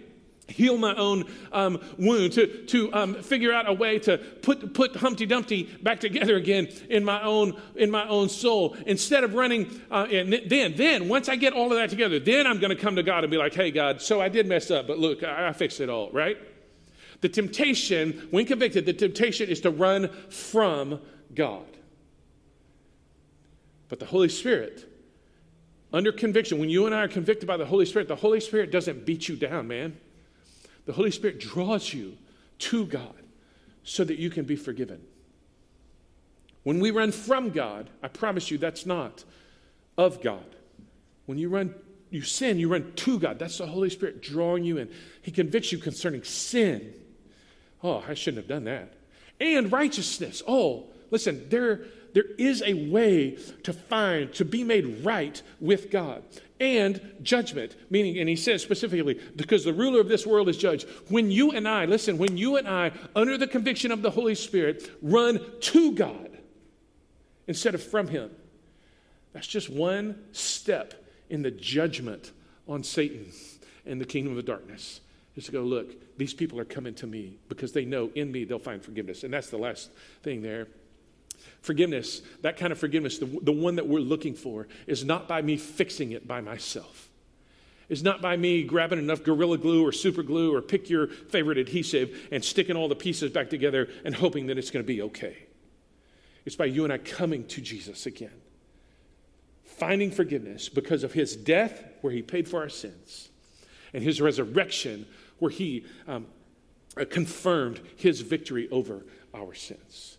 heal 0.48 0.76
my 0.76 0.94
own 0.94 1.24
um, 1.52 1.80
wound, 1.96 2.32
to, 2.32 2.66
to 2.66 2.92
um, 2.92 3.14
figure 3.22 3.52
out 3.52 3.68
a 3.68 3.72
way 3.72 3.98
to 4.00 4.18
put, 4.18 4.74
put 4.74 4.96
Humpty 4.96 5.26
Dumpty 5.26 5.64
back 5.82 6.00
together 6.00 6.36
again 6.36 6.68
in 6.90 7.04
my 7.04 7.22
own, 7.22 7.58
in 7.76 7.90
my 7.90 8.06
own 8.08 8.28
soul. 8.28 8.76
Instead 8.86 9.24
of 9.24 9.34
running, 9.34 9.80
uh, 9.90 10.06
and 10.10 10.32
then, 10.48 10.74
then, 10.76 11.08
once 11.08 11.28
I 11.28 11.36
get 11.36 11.52
all 11.52 11.72
of 11.72 11.78
that 11.78 11.88
together, 11.88 12.18
then 12.18 12.46
I'm 12.46 12.58
going 12.58 12.76
to 12.76 12.80
come 12.80 12.96
to 12.96 13.02
God 13.02 13.24
and 13.24 13.30
be 13.30 13.38
like, 13.38 13.54
hey, 13.54 13.70
God, 13.70 14.02
so 14.02 14.20
I 14.20 14.28
did 14.28 14.46
mess 14.46 14.70
up, 14.70 14.86
but 14.86 14.98
look, 14.98 15.22
I, 15.22 15.48
I 15.48 15.52
fixed 15.52 15.80
it 15.80 15.88
all, 15.88 16.10
right? 16.10 16.36
The 17.20 17.28
temptation, 17.28 18.28
when 18.30 18.44
convicted, 18.44 18.84
the 18.84 18.92
temptation 18.92 19.48
is 19.48 19.60
to 19.62 19.70
run 19.70 20.08
from 20.28 21.00
God. 21.34 21.64
But 23.88 23.98
the 23.98 24.06
Holy 24.06 24.28
Spirit, 24.28 24.90
under 25.94 26.10
conviction, 26.10 26.58
when 26.58 26.68
you 26.68 26.86
and 26.86 26.94
I 26.94 27.02
are 27.02 27.08
convicted 27.08 27.46
by 27.46 27.56
the 27.56 27.66
Holy 27.66 27.86
Spirit, 27.86 28.08
the 28.08 28.16
Holy 28.16 28.40
Spirit 28.40 28.72
doesn't 28.72 29.06
beat 29.06 29.28
you 29.28 29.36
down, 29.36 29.68
man. 29.68 29.96
The 30.86 30.92
Holy 30.92 31.12
Spirit 31.12 31.38
draws 31.38 31.94
you 31.94 32.18
to 32.58 32.84
God 32.86 33.14
so 33.84 34.02
that 34.02 34.18
you 34.18 34.28
can 34.28 34.44
be 34.44 34.56
forgiven. 34.56 35.00
When 36.64 36.80
we 36.80 36.90
run 36.90 37.12
from 37.12 37.50
God, 37.50 37.90
I 38.02 38.08
promise 38.08 38.50
you 38.50 38.58
that's 38.58 38.86
not 38.86 39.22
of 39.96 40.20
God. 40.20 40.56
When 41.26 41.38
you 41.38 41.48
run, 41.48 41.74
you 42.10 42.22
sin, 42.22 42.58
you 42.58 42.68
run 42.68 42.92
to 42.96 43.18
God. 43.20 43.38
That's 43.38 43.58
the 43.58 43.66
Holy 43.66 43.90
Spirit 43.90 44.20
drawing 44.20 44.64
you 44.64 44.78
in. 44.78 44.90
He 45.22 45.30
convicts 45.30 45.70
you 45.70 45.78
concerning 45.78 46.24
sin. 46.24 46.92
Oh, 47.84 48.02
I 48.08 48.14
shouldn't 48.14 48.38
have 48.38 48.48
done 48.48 48.64
that. 48.64 48.94
And 49.40 49.70
righteousness. 49.70 50.42
Oh, 50.48 50.88
listen, 51.10 51.48
there, 51.50 51.82
there 52.14 52.24
is 52.38 52.62
a 52.62 52.74
way 52.90 53.36
to 53.64 53.72
find, 53.72 54.32
to 54.34 54.44
be 54.44 54.64
made 54.64 55.04
right 55.04 55.42
with 55.60 55.90
God 55.90 56.22
and 56.60 57.00
judgment. 57.22 57.76
Meaning, 57.90 58.18
and 58.18 58.28
he 58.28 58.36
says 58.36 58.62
specifically, 58.62 59.20
because 59.36 59.64
the 59.64 59.72
ruler 59.72 60.00
of 60.00 60.08
this 60.08 60.26
world 60.26 60.48
is 60.48 60.56
judged. 60.56 60.88
When 61.08 61.30
you 61.30 61.50
and 61.50 61.68
I, 61.68 61.84
listen, 61.84 62.16
when 62.16 62.36
you 62.36 62.56
and 62.56 62.66
I, 62.66 62.92
under 63.14 63.36
the 63.36 63.48
conviction 63.48 63.90
of 63.90 64.02
the 64.02 64.10
Holy 64.10 64.36
Spirit, 64.36 64.88
run 65.02 65.40
to 65.60 65.92
God 65.92 66.30
instead 67.46 67.74
of 67.74 67.82
from 67.82 68.08
him, 68.08 68.30
that's 69.32 69.48
just 69.48 69.68
one 69.68 70.16
step 70.32 70.94
in 71.28 71.42
the 71.42 71.50
judgment 71.50 72.30
on 72.68 72.84
Satan 72.84 73.26
and 73.84 74.00
the 74.00 74.04
kingdom 74.04 74.38
of 74.38 74.44
darkness 74.44 75.00
is 75.36 75.46
to 75.46 75.52
go, 75.52 75.62
look, 75.62 76.16
these 76.16 76.32
people 76.32 76.60
are 76.60 76.64
coming 76.64 76.94
to 76.94 77.08
me 77.08 77.38
because 77.48 77.72
they 77.72 77.84
know 77.84 78.10
in 78.14 78.30
me 78.30 78.44
they'll 78.44 78.60
find 78.60 78.82
forgiveness. 78.82 79.24
And 79.24 79.34
that's 79.34 79.50
the 79.50 79.58
last 79.58 79.90
thing 80.22 80.42
there. 80.42 80.68
Forgiveness, 81.60 82.22
that 82.42 82.56
kind 82.56 82.72
of 82.72 82.78
forgiveness, 82.78 83.18
the, 83.18 83.26
the 83.42 83.52
one 83.52 83.76
that 83.76 83.86
we're 83.86 84.00
looking 84.00 84.34
for, 84.34 84.68
is 84.86 85.04
not 85.04 85.28
by 85.28 85.42
me 85.42 85.56
fixing 85.56 86.12
it 86.12 86.26
by 86.26 86.40
myself. 86.40 87.10
It's 87.88 88.02
not 88.02 88.22
by 88.22 88.36
me 88.36 88.62
grabbing 88.62 88.98
enough 88.98 89.22
Gorilla 89.22 89.58
Glue 89.58 89.86
or 89.86 89.92
Super 89.92 90.22
Glue 90.22 90.54
or 90.54 90.62
pick 90.62 90.88
your 90.88 91.06
favorite 91.06 91.58
adhesive 91.58 92.28
and 92.32 92.42
sticking 92.42 92.76
all 92.76 92.88
the 92.88 92.96
pieces 92.96 93.30
back 93.30 93.50
together 93.50 93.88
and 94.04 94.14
hoping 94.14 94.46
that 94.46 94.58
it's 94.58 94.70
going 94.70 94.84
to 94.84 94.86
be 94.86 95.02
okay. 95.02 95.36
It's 96.46 96.56
by 96.56 96.66
you 96.66 96.84
and 96.84 96.92
I 96.92 96.98
coming 96.98 97.46
to 97.48 97.60
Jesus 97.60 98.06
again, 98.06 98.42
finding 99.64 100.10
forgiveness 100.10 100.68
because 100.68 101.04
of 101.04 101.12
his 101.12 101.36
death, 101.36 101.84
where 102.00 102.12
he 102.12 102.22
paid 102.22 102.48
for 102.48 102.60
our 102.60 102.68
sins, 102.68 103.30
and 103.92 104.02
his 104.02 104.20
resurrection, 104.20 105.06
where 105.38 105.50
he 105.50 105.84
um, 106.06 106.26
uh, 106.98 107.04
confirmed 107.08 107.80
his 107.96 108.20
victory 108.20 108.68
over 108.70 109.04
our 109.34 109.54
sins. 109.54 110.18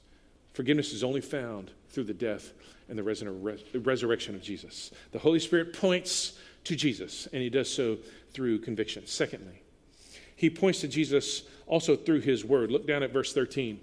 Forgiveness 0.55 0.93
is 0.93 1.03
only 1.03 1.19
found 1.19 1.69
through 1.89 2.05
the 2.05 2.13
death 2.13 2.53
and 2.87 2.97
the 2.97 3.03
resurrection 3.03 4.35
of 4.35 4.41
Jesus. 4.41 4.89
The 5.11 5.19
Holy 5.19 5.39
Spirit 5.39 5.73
points 5.73 6.39
to 6.63 6.77
Jesus, 6.77 7.27
and 7.33 7.41
he 7.41 7.49
does 7.49 7.69
so 7.69 7.97
through 8.31 8.59
conviction. 8.59 9.05
Secondly, 9.05 9.61
he 10.35 10.49
points 10.49 10.79
to 10.79 10.87
Jesus 10.87 11.43
also 11.67 11.97
through 11.97 12.21
his 12.21 12.45
word. 12.45 12.71
Look 12.71 12.87
down 12.87 13.03
at 13.03 13.11
verse 13.11 13.33
13, 13.33 13.81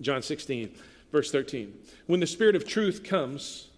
John 0.00 0.22
16, 0.22 0.74
verse 1.12 1.30
13. 1.30 1.78
When 2.06 2.20
the 2.20 2.26
Spirit 2.26 2.56
of 2.56 2.66
truth 2.66 3.04
comes, 3.04 3.68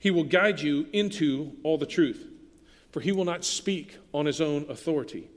he 0.00 0.10
will 0.10 0.24
guide 0.24 0.60
you 0.60 0.88
into 0.92 1.52
all 1.62 1.78
the 1.78 1.86
truth, 1.86 2.26
for 2.90 3.00
he 3.00 3.12
will 3.12 3.24
not 3.24 3.44
speak 3.44 3.98
on 4.12 4.26
his 4.26 4.40
own 4.40 4.66
authority, 4.68 5.28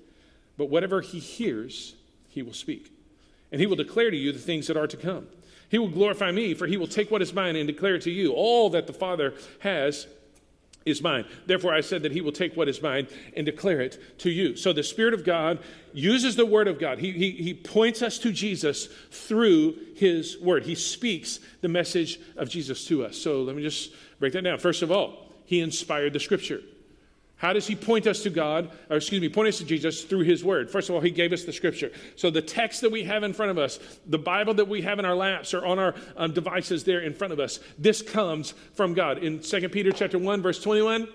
but 0.58 0.72
whatever 0.72 1.02
he 1.02 1.20
hears, 1.20 1.96
he 2.30 2.42
will 2.42 2.54
speak. 2.54 2.92
And 3.52 3.62
he 3.62 3.68
will 3.68 3.76
declare 3.76 4.10
to 4.10 4.18
you 4.18 4.32
the 4.32 4.40
things 4.40 4.66
that 4.68 4.76
are 4.76 4.88
to 4.88 4.98
come. 4.98 5.28
He 5.76 5.80
will 5.80 5.90
glorify 5.90 6.32
me, 6.32 6.54
for 6.54 6.68
he 6.68 6.78
will 6.78 6.88
take 6.88 7.12
what 7.12 7.22
is 7.22 7.34
mine 7.34 7.58
and 7.58 7.68
declare 7.68 8.00
to 8.00 8.10
you. 8.10 8.32
All 8.32 8.70
that 8.70 8.88
the 8.88 8.94
Father 8.94 9.34
has 9.60 10.08
is 10.86 11.02
mine. 11.02 11.26
Therefore, 11.48 11.74
I 11.74 11.82
said 11.82 12.04
that 12.04 12.14
he 12.14 12.22
will 12.22 12.32
take 12.32 12.56
what 12.56 12.70
is 12.70 12.82
mine 12.82 13.10
and 13.36 13.46
declare 13.46 13.82
it 13.82 14.02
to 14.20 14.32
you. 14.32 14.56
So 14.56 14.72
the 14.72 14.84
Spirit 14.84 15.14
of 15.14 15.26
God 15.26 15.60
uses 15.92 16.38
the 16.38 16.46
Word 16.46 16.70
of 16.70 16.80
God. 16.80 17.00
He, 17.00 17.12
he, 17.12 17.32
he 17.32 17.54
points 17.54 18.02
us 18.02 18.18
to 18.20 18.32
Jesus 18.32 18.88
through 19.12 19.76
his 19.98 20.40
Word. 20.40 20.64
He 20.64 20.76
speaks 20.76 21.42
the 21.60 21.68
message 21.68 22.22
of 22.38 22.48
Jesus 22.48 22.86
to 22.86 23.04
us. 23.04 23.18
So 23.18 23.42
let 23.42 23.54
me 23.54 23.62
just 23.62 23.92
break 24.18 24.32
that 24.32 24.44
down. 24.44 24.60
First 24.60 24.82
of 24.82 24.94
all, 24.94 25.34
he 25.44 25.60
inspired 25.60 26.14
the 26.14 26.22
Scripture. 26.22 26.62
How 27.46 27.54
does 27.54 27.68
he 27.68 27.76
point 27.76 28.08
us 28.08 28.24
to 28.24 28.32
God, 28.32 28.72
or 28.90 28.98
excuse 28.98 29.22
me, 29.22 29.30
point 29.30 29.50
us 29.50 29.60
to 29.60 29.66
Jesus 29.66 30.04
through 30.04 30.22
his 30.22 30.44
word? 30.44 30.72
First 30.72 30.90
of 30.90 30.96
all, 30.96 31.02
he 31.02 31.12
gave 31.12 31.32
us 31.32 31.44
the 31.44 31.54
scripture. 31.54 31.92
So 32.16 32.32
the 32.32 32.42
text 32.42 32.82
that 32.82 32.92
we 32.92 33.04
have 33.04 33.22
in 33.22 33.34
front 33.34 33.52
of 33.52 33.60
us, 33.60 33.78
the 34.08 34.18
Bible 34.18 34.56
that 34.56 34.68
we 34.68 34.82
have 34.82 34.98
in 34.98 35.06
our 35.06 35.14
laps 35.14 35.54
or 35.54 35.64
on 35.64 35.78
our 35.78 35.94
um, 36.18 36.34
devices 36.34 36.86
there 36.86 37.02
in 37.02 37.14
front 37.14 37.34
of 37.34 37.40
us, 37.40 37.60
this 37.78 38.02
comes 38.02 38.56
from 38.74 38.96
God. 38.96 39.20
In 39.20 39.42
2 39.42 39.70
Peter 39.70 39.92
chapter 39.92 40.18
1, 40.18 40.42
verse 40.42 40.60
21, 40.60 41.08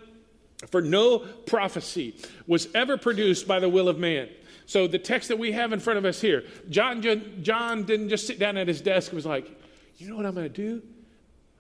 for 0.71 0.81
no 0.81 1.19
prophecy 1.19 2.15
was 2.47 2.69
ever 2.77 2.97
produced 2.97 3.49
by 3.49 3.59
the 3.59 3.69
will 3.69 3.89
of 3.89 3.99
man. 3.99 4.29
So 4.67 4.87
the 4.87 5.01
text 5.01 5.31
that 5.31 5.39
we 5.41 5.51
have 5.51 5.73
in 5.73 5.81
front 5.81 5.99
of 5.99 6.05
us 6.05 6.21
here, 6.21 6.45
John, 6.69 7.03
John 7.43 7.83
didn't 7.83 8.09
just 8.09 8.29
sit 8.29 8.39
down 8.39 8.57
at 8.57 8.69
his 8.69 8.81
desk 8.81 9.11
and 9.11 9.17
was 9.17 9.27
like, 9.27 9.51
you 9.97 10.09
know 10.09 10.15
what 10.15 10.27
I'm 10.27 10.35
going 10.37 10.47
to 10.47 10.49
do? 10.49 10.81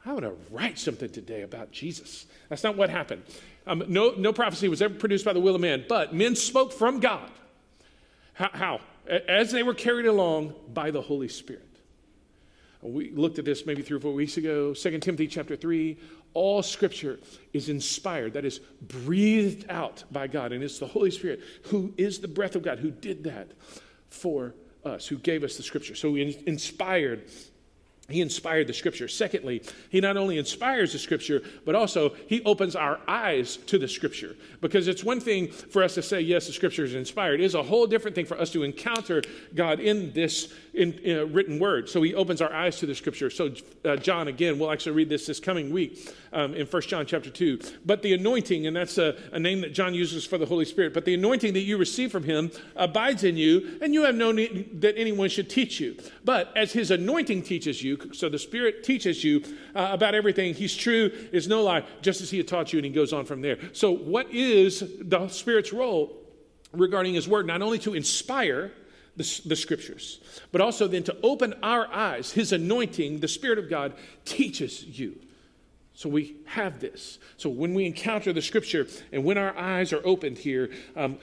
I'm 0.06 0.18
going 0.18 0.32
to 0.32 0.40
write 0.50 0.78
something 0.78 1.10
today 1.10 1.42
about 1.42 1.72
Jesus. 1.72 2.26
That's 2.48 2.62
not 2.62 2.76
what 2.76 2.88
happened. 2.88 3.22
Um, 3.66 3.84
no, 3.88 4.14
no 4.16 4.32
prophecy 4.32 4.68
was 4.68 4.82
ever 4.82 4.94
produced 4.94 5.24
by 5.24 5.32
the 5.32 5.40
will 5.40 5.54
of 5.54 5.60
man, 5.60 5.84
but 5.88 6.14
men 6.14 6.34
spoke 6.34 6.72
from 6.72 7.00
God. 7.00 7.30
How? 8.32 8.50
how? 8.52 8.80
As 9.28 9.50
they 9.52 9.62
were 9.62 9.74
carried 9.74 10.06
along 10.06 10.54
by 10.72 10.90
the 10.90 11.02
Holy 11.02 11.28
Spirit. 11.28 11.66
We 12.82 13.10
looked 13.10 13.38
at 13.38 13.44
this 13.44 13.66
maybe 13.66 13.82
three 13.82 13.98
or 13.98 14.00
four 14.00 14.14
weeks 14.14 14.36
ago. 14.36 14.72
2 14.72 14.98
Timothy 15.00 15.26
chapter 15.26 15.56
3. 15.56 15.98
All 16.32 16.62
scripture 16.62 17.18
is 17.52 17.68
inspired, 17.68 18.34
that 18.34 18.44
is 18.44 18.60
breathed 18.80 19.66
out 19.68 20.04
by 20.10 20.28
God. 20.28 20.52
And 20.52 20.62
it's 20.62 20.78
the 20.78 20.86
Holy 20.86 21.10
Spirit 21.10 21.40
who 21.64 21.92
is 21.96 22.20
the 22.20 22.28
breath 22.28 22.54
of 22.54 22.62
God, 22.62 22.78
who 22.78 22.90
did 22.90 23.24
that 23.24 23.48
for 24.08 24.54
us, 24.84 25.06
who 25.06 25.18
gave 25.18 25.44
us 25.44 25.56
the 25.56 25.62
scripture. 25.62 25.94
So 25.94 26.12
we 26.12 26.38
inspired 26.46 27.24
he 28.12 28.20
inspired 28.20 28.66
the 28.66 28.72
scripture. 28.72 29.08
Secondly, 29.08 29.62
he 29.90 30.00
not 30.00 30.16
only 30.16 30.38
inspires 30.38 30.92
the 30.92 30.98
scripture, 30.98 31.42
but 31.64 31.74
also 31.74 32.14
he 32.28 32.42
opens 32.44 32.76
our 32.76 33.00
eyes 33.06 33.56
to 33.66 33.78
the 33.78 33.88
scripture. 33.88 34.36
Because 34.60 34.88
it's 34.88 35.04
one 35.04 35.20
thing 35.20 35.48
for 35.48 35.82
us 35.82 35.94
to 35.94 36.02
say, 36.02 36.20
yes, 36.20 36.46
the 36.46 36.52
scripture 36.52 36.84
is 36.84 36.94
inspired. 36.94 37.40
It 37.40 37.44
is 37.44 37.54
a 37.54 37.62
whole 37.62 37.86
different 37.86 38.14
thing 38.14 38.26
for 38.26 38.38
us 38.38 38.50
to 38.50 38.62
encounter 38.62 39.22
God 39.54 39.80
in 39.80 40.12
this 40.12 40.52
in, 40.74 40.92
in 40.94 41.18
a 41.18 41.26
written 41.26 41.58
word. 41.58 41.88
So 41.88 42.02
he 42.02 42.14
opens 42.14 42.40
our 42.40 42.52
eyes 42.52 42.76
to 42.78 42.86
the 42.86 42.94
scripture. 42.94 43.30
So 43.30 43.52
uh, 43.84 43.96
John, 43.96 44.28
again, 44.28 44.58
we'll 44.58 44.70
actually 44.70 44.92
read 44.92 45.08
this 45.08 45.26
this 45.26 45.40
coming 45.40 45.70
week 45.70 46.14
um, 46.32 46.54
in 46.54 46.66
1 46.66 46.82
John 46.82 47.06
chapter 47.06 47.30
2. 47.30 47.60
But 47.84 48.02
the 48.02 48.14
anointing, 48.14 48.66
and 48.66 48.76
that's 48.76 48.98
a, 48.98 49.16
a 49.32 49.38
name 49.38 49.60
that 49.62 49.72
John 49.72 49.94
uses 49.94 50.24
for 50.24 50.38
the 50.38 50.46
Holy 50.46 50.64
Spirit, 50.64 50.94
but 50.94 51.04
the 51.04 51.14
anointing 51.14 51.52
that 51.54 51.60
you 51.60 51.76
receive 51.76 52.12
from 52.12 52.24
him 52.24 52.50
abides 52.76 53.24
in 53.24 53.36
you, 53.36 53.78
and 53.82 53.94
you 53.94 54.04
have 54.04 54.14
no 54.14 54.32
need 54.32 54.80
that 54.80 54.96
anyone 54.96 55.28
should 55.28 55.50
teach 55.50 55.80
you. 55.80 55.96
But 56.24 56.56
as 56.56 56.72
his 56.72 56.90
anointing 56.90 57.42
teaches 57.42 57.82
you, 57.82 57.98
so 58.12 58.28
the 58.28 58.38
Spirit 58.38 58.84
teaches 58.84 59.24
you 59.24 59.42
uh, 59.74 59.88
about 59.92 60.14
everything. 60.14 60.54
He's 60.54 60.76
true, 60.76 61.10
is 61.32 61.48
no 61.48 61.62
lie, 61.62 61.84
just 62.02 62.20
as 62.20 62.30
He 62.30 62.38
had 62.38 62.48
taught 62.48 62.72
you, 62.72 62.78
and 62.78 62.86
He 62.86 62.92
goes 62.92 63.12
on 63.12 63.24
from 63.24 63.40
there. 63.40 63.58
So, 63.72 63.92
what 63.92 64.30
is 64.30 64.84
the 65.00 65.28
Spirit's 65.28 65.72
role 65.72 66.16
regarding 66.72 67.14
His 67.14 67.28
Word? 67.28 67.46
Not 67.46 67.62
only 67.62 67.78
to 67.80 67.94
inspire, 67.94 68.72
the, 69.16 69.40
the, 69.46 69.56
scriptures, 69.56 70.20
but 70.52 70.60
also 70.60 70.86
then 70.86 71.02
to 71.04 71.16
open 71.22 71.54
our 71.62 71.86
eyes. 71.92 72.32
His 72.32 72.52
anointing, 72.52 73.20
the 73.20 73.28
Spirit 73.28 73.58
of 73.58 73.68
God, 73.68 73.94
teaches 74.24 74.84
you. 74.84 75.18
So 75.94 76.08
we 76.08 76.36
have 76.46 76.80
this. 76.80 77.18
So 77.36 77.50
when 77.50 77.74
we 77.74 77.84
encounter 77.84 78.32
the 78.32 78.40
scripture 78.40 78.86
and 79.12 79.24
when 79.24 79.36
our 79.36 79.56
eyes 79.56 79.92
are 79.92 80.00
opened 80.06 80.38
here, 80.38 80.70
um, 80.96 81.18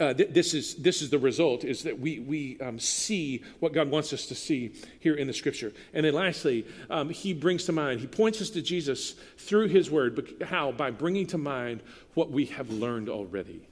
uh, 0.00 0.14
th- 0.14 0.30
this, 0.30 0.54
is, 0.54 0.76
this 0.76 1.02
is 1.02 1.10
the 1.10 1.18
result, 1.18 1.64
is 1.64 1.82
that 1.82 1.98
we, 1.98 2.20
we 2.20 2.58
um, 2.60 2.78
see 2.78 3.44
what 3.60 3.72
God 3.72 3.90
wants 3.90 4.12
us 4.12 4.26
to 4.26 4.34
see 4.34 4.72
here 4.98 5.14
in 5.14 5.26
the 5.26 5.32
scripture. 5.32 5.72
And 5.92 6.04
then 6.06 6.14
lastly, 6.14 6.66
um, 6.88 7.10
he 7.10 7.34
brings 7.34 7.64
to 7.66 7.72
mind, 7.72 8.00
he 8.00 8.06
points 8.06 8.40
us 8.40 8.50
to 8.50 8.62
Jesus 8.62 9.14
through 9.36 9.68
his 9.68 9.90
word. 9.90 10.16
But 10.16 10.48
how? 10.48 10.72
By 10.72 10.90
bringing 10.90 11.26
to 11.28 11.38
mind 11.38 11.82
what 12.14 12.30
we 12.30 12.46
have 12.46 12.70
learned 12.70 13.08
already. 13.08 13.68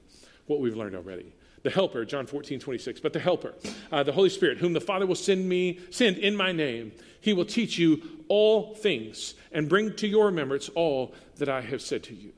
What 0.46 0.60
we've 0.60 0.76
learned 0.76 0.94
already. 0.94 1.32
The 1.68 1.74
helper, 1.74 2.06
John 2.06 2.24
14, 2.24 2.60
26. 2.60 3.00
But 3.00 3.12
the 3.12 3.20
helper, 3.20 3.52
uh, 3.92 4.02
the 4.02 4.12
Holy 4.12 4.30
Spirit, 4.30 4.56
whom 4.56 4.72
the 4.72 4.80
Father 4.80 5.04
will 5.06 5.14
send 5.14 5.46
me, 5.46 5.78
send 5.90 6.16
in 6.16 6.34
my 6.34 6.50
name, 6.50 6.92
he 7.20 7.34
will 7.34 7.44
teach 7.44 7.76
you 7.76 8.00
all 8.28 8.74
things 8.74 9.34
and 9.52 9.68
bring 9.68 9.94
to 9.96 10.08
your 10.08 10.24
remembrance 10.24 10.70
all 10.70 11.12
that 11.36 11.50
I 11.50 11.60
have 11.60 11.82
said 11.82 12.04
to 12.04 12.14
you. 12.14 12.32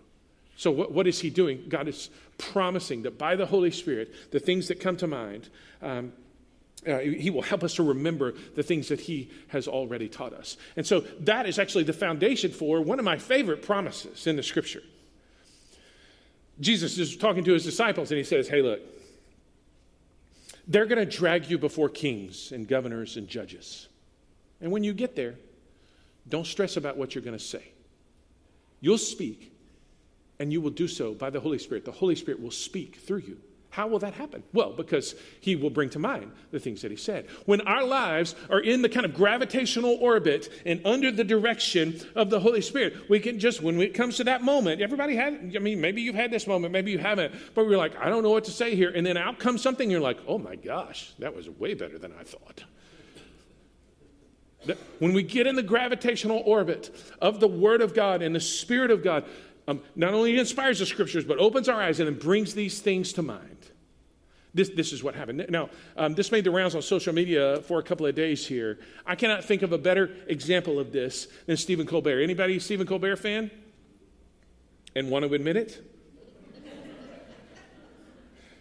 So, 0.57 0.73
what, 0.73 0.91
what 0.91 1.07
is 1.07 1.21
he 1.21 1.31
doing? 1.31 1.65
God 1.69 1.87
is 1.87 2.11
promising 2.39 3.03
that 3.03 3.19
by 3.19 3.37
the 3.37 3.47
Holy 3.47 3.71
Spirit, 3.71 4.33
the 4.33 4.41
things 4.41 4.67
that 4.67 4.81
come 4.81 4.97
to 4.97 5.07
mind, 5.07 5.49
um, 5.81 6.13
uh, 6.85 6.99
he 6.99 7.31
will 7.31 7.43
help 7.43 7.63
us 7.63 7.77
to 7.77 7.85
remember 7.85 8.35
the 8.57 8.65
things 8.65 8.89
that 8.89 9.03
he 9.03 9.31
has 9.47 9.69
already 9.69 10.09
taught 10.09 10.33
us. 10.33 10.57
And 10.75 10.85
so 10.85 11.03
that 11.21 11.47
is 11.47 11.61
actually 11.61 11.85
the 11.85 11.93
foundation 11.93 12.51
for 12.51 12.81
one 12.81 12.99
of 12.99 13.05
my 13.05 13.17
favorite 13.17 13.63
promises 13.63 14.27
in 14.27 14.35
the 14.35 14.43
scripture. 14.43 14.83
Jesus 16.59 16.99
is 16.99 17.17
talking 17.17 17.45
to 17.45 17.53
his 17.53 17.63
disciples 17.63 18.11
and 18.11 18.19
he 18.19 18.25
says, 18.25 18.49
Hey, 18.49 18.61
look, 18.61 18.81
they're 20.69 20.87
going 20.87 20.99
to 20.99 21.17
drag 21.19 21.51
you 21.51 21.59
before 21.59 21.89
kings 21.89 22.53
and 22.53 22.67
governors 22.67 23.17
and 23.17 23.29
judges. 23.29 23.89
And 24.61 24.71
when 24.71 24.85
you 24.85 24.93
get 24.93 25.17
there, 25.17 25.35
don't 26.29 26.47
stress 26.47 26.77
about 26.77 26.97
what 26.97 27.15
you're 27.15 27.25
going 27.25 27.39
to 27.39 27.45
say. 27.45 27.65
You'll 28.81 28.99
speak 28.99 29.53
and 30.39 30.53
you 30.53 30.61
will 30.61 30.71
do 30.71 30.89
so 30.89 31.13
by 31.13 31.31
the 31.31 31.41
Holy 31.41 31.59
Spirit. 31.59 31.85
The 31.85 31.93
Holy 31.93 32.17
Spirit 32.17 32.41
will 32.41 32.51
speak 32.51 32.97
through 32.97 33.19
you. 33.27 33.39
How 33.71 33.87
will 33.87 34.01
that 34.01 34.15
happen? 34.15 34.43
Well, 34.53 34.73
because 34.73 35.15
he 35.41 35.55
will 35.55 35.71
bring 35.71 35.91
to 35.91 36.01
mind 36.01 36.33
the 36.51 36.59
things 36.59 36.83
that 36.83 36.91
he 36.91 36.97
said. 36.97 37.29
When 37.47 37.61
our 37.63 37.85
lives 37.85 38.35
are 38.51 38.59
in 38.59 38.83
the 38.83 38.89
kind 38.89 39.07
of 39.07 39.15
gravitational 39.15 39.97
orbit 40.01 40.49
and 40.67 40.85
under 40.85 41.13
the 41.13 41.23
direction 41.23 42.01
of 42.17 42.31
the 42.31 42.41
Holy 42.41 42.63
Spirit, 42.63 43.09
we 43.09 43.21
can 43.21 43.39
just, 43.39 43.63
when 43.63 43.81
it 43.81 43.95
comes 43.95 44.17
to 44.17 44.25
that 44.25 44.43
moment, 44.43 44.81
everybody 44.81 45.15
had, 45.15 45.53
I 45.55 45.61
mean, 45.61 45.81
maybe 45.81 46.03
you've 46.03 46.17
had 46.17 46.33
this 46.33 46.49
moment, 46.49 46.73
maybe 46.73 46.91
you 46.91 46.99
haven't, 46.99 47.33
but 47.55 47.65
we're 47.65 47.79
like, 47.79 47.97
I 47.97 48.09
don't 48.09 48.25
know 48.25 48.31
what 48.31 48.45
to 48.45 48.51
say 48.51 48.75
here. 48.75 48.91
And 48.91 49.07
then 49.07 49.17
out 49.17 49.39
comes 49.39 49.63
something, 49.63 49.89
you're 49.89 50.01
like, 50.01 50.19
oh 50.27 50.39
my 50.39 50.57
gosh, 50.57 51.13
that 51.21 51.35
was 51.35 51.49
way 51.49 51.75
better 51.75 51.97
than 51.97 52.13
I 52.19 52.25
thought. 52.25 52.65
When 54.99 55.13
we 55.13 55.23
get 55.23 55.47
in 55.47 55.55
the 55.55 55.63
gravitational 55.63 56.43
orbit 56.45 56.91
of 57.23 57.39
the 57.39 57.49
Word 57.49 57.81
of 57.81 57.95
God 57.95 58.21
and 58.21 58.35
the 58.35 58.41
Spirit 58.41 58.91
of 58.91 59.03
God, 59.03 59.25
um, 59.69 59.81
not 59.95 60.13
only 60.13 60.37
inspires 60.37 60.81
the 60.81 60.87
scriptures, 60.87 61.25
but 61.25 61.39
opens 61.39 61.69
our 61.69 61.81
eyes 61.81 62.01
and 62.01 62.19
brings 62.19 62.55
these 62.55 62.81
things 62.81 63.13
to 63.13 63.23
mind. 63.23 63.57
This, 64.53 64.71
this 64.71 64.93
is 64.93 65.03
what 65.03 65.15
happened. 65.15 65.47
Now, 65.49 65.71
um, 65.97 66.15
this 66.15 66.33
made 66.33 66.45
the 66.45 66.51
rounds 66.51 66.75
on 66.75 66.83
social 66.83 67.13
media 67.13 67.63
for 67.63 67.79
a 67.79 67.83
couple 67.83 68.07
of 68.07 68.15
days 68.15 68.47
here. 68.47 68.81
I 69.07 69.15
cannot 69.15 69.45
think 69.45 69.63
of 69.63 69.73
a 69.73 69.79
better 69.79 70.11
example 70.27 70.81
of 70.81 70.91
this 70.91 71.29
than 71.47 71.57
Stephen 71.57 71.87
Colbert. 71.87 72.21
Anybody 72.21 72.59
Stephen 72.59 72.87
Colbert 72.87 73.17
fan? 73.17 73.51
and 74.95 75.11
want 75.11 75.25
to 75.25 75.35
admit 75.35 75.57
it? 75.57 75.85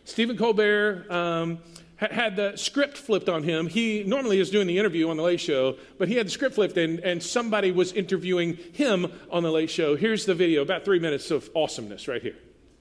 Stephen 0.03 0.37
Colbert 0.37 1.11
um, 1.11 1.59
had 1.97 2.35
the 2.35 2.55
script 2.55 2.97
flipped 2.97 3.29
on 3.29 3.43
him. 3.43 3.67
He 3.67 4.03
normally 4.03 4.39
is 4.39 4.49
doing 4.49 4.67
the 4.67 4.77
interview 4.77 5.09
on 5.09 5.17
The 5.17 5.23
Late 5.23 5.39
Show, 5.39 5.77
but 5.97 6.07
he 6.07 6.15
had 6.15 6.27
the 6.27 6.31
script 6.31 6.55
flipped 6.55 6.77
and, 6.77 6.99
and 6.99 7.21
somebody 7.21 7.71
was 7.71 7.91
interviewing 7.93 8.57
him 8.73 9.11
on 9.31 9.43
The 9.43 9.51
Late 9.51 9.69
Show. 9.69 9.95
Here's 9.95 10.25
the 10.25 10.35
video, 10.35 10.61
about 10.61 10.85
three 10.85 10.99
minutes 10.99 11.31
of 11.31 11.49
awesomeness 11.55 12.07
right 12.07 12.21
here. 12.21 12.37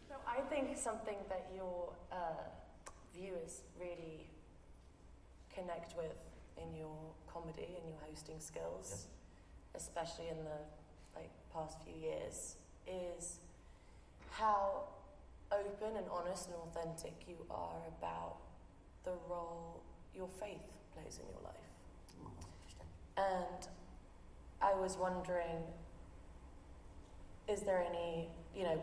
So 0.08 0.14
I 0.26 0.40
think 0.42 0.76
something 0.76 1.16
that 1.28 1.50
your 1.54 1.92
uh, 2.12 2.16
viewers 3.14 3.62
really 3.80 4.26
connect 5.54 5.96
with 5.96 6.14
in 6.56 6.76
your 6.76 6.96
comedy 7.32 7.66
and 7.82 7.94
skills, 8.48 9.06
especially 9.74 10.28
in 10.28 10.38
the 10.44 10.58
like 11.14 11.30
past 11.52 11.78
few 11.84 11.94
years, 12.00 12.56
is 12.86 13.40
how 14.30 14.84
open 15.52 15.96
and 15.96 16.06
honest 16.10 16.48
and 16.48 16.56
authentic 16.66 17.14
you 17.26 17.36
are 17.50 17.80
about 17.98 18.36
the 19.04 19.12
role 19.28 19.82
your 20.14 20.28
faith 20.40 20.66
plays 20.94 21.20
in 21.20 21.26
your 21.30 21.42
life. 21.44 21.70
Mm-hmm. 22.20 23.46
And 23.46 23.68
I 24.60 24.74
was 24.74 24.96
wondering 24.96 25.62
is 27.48 27.62
there 27.62 27.82
any, 27.82 28.28
you 28.54 28.64
know, 28.64 28.78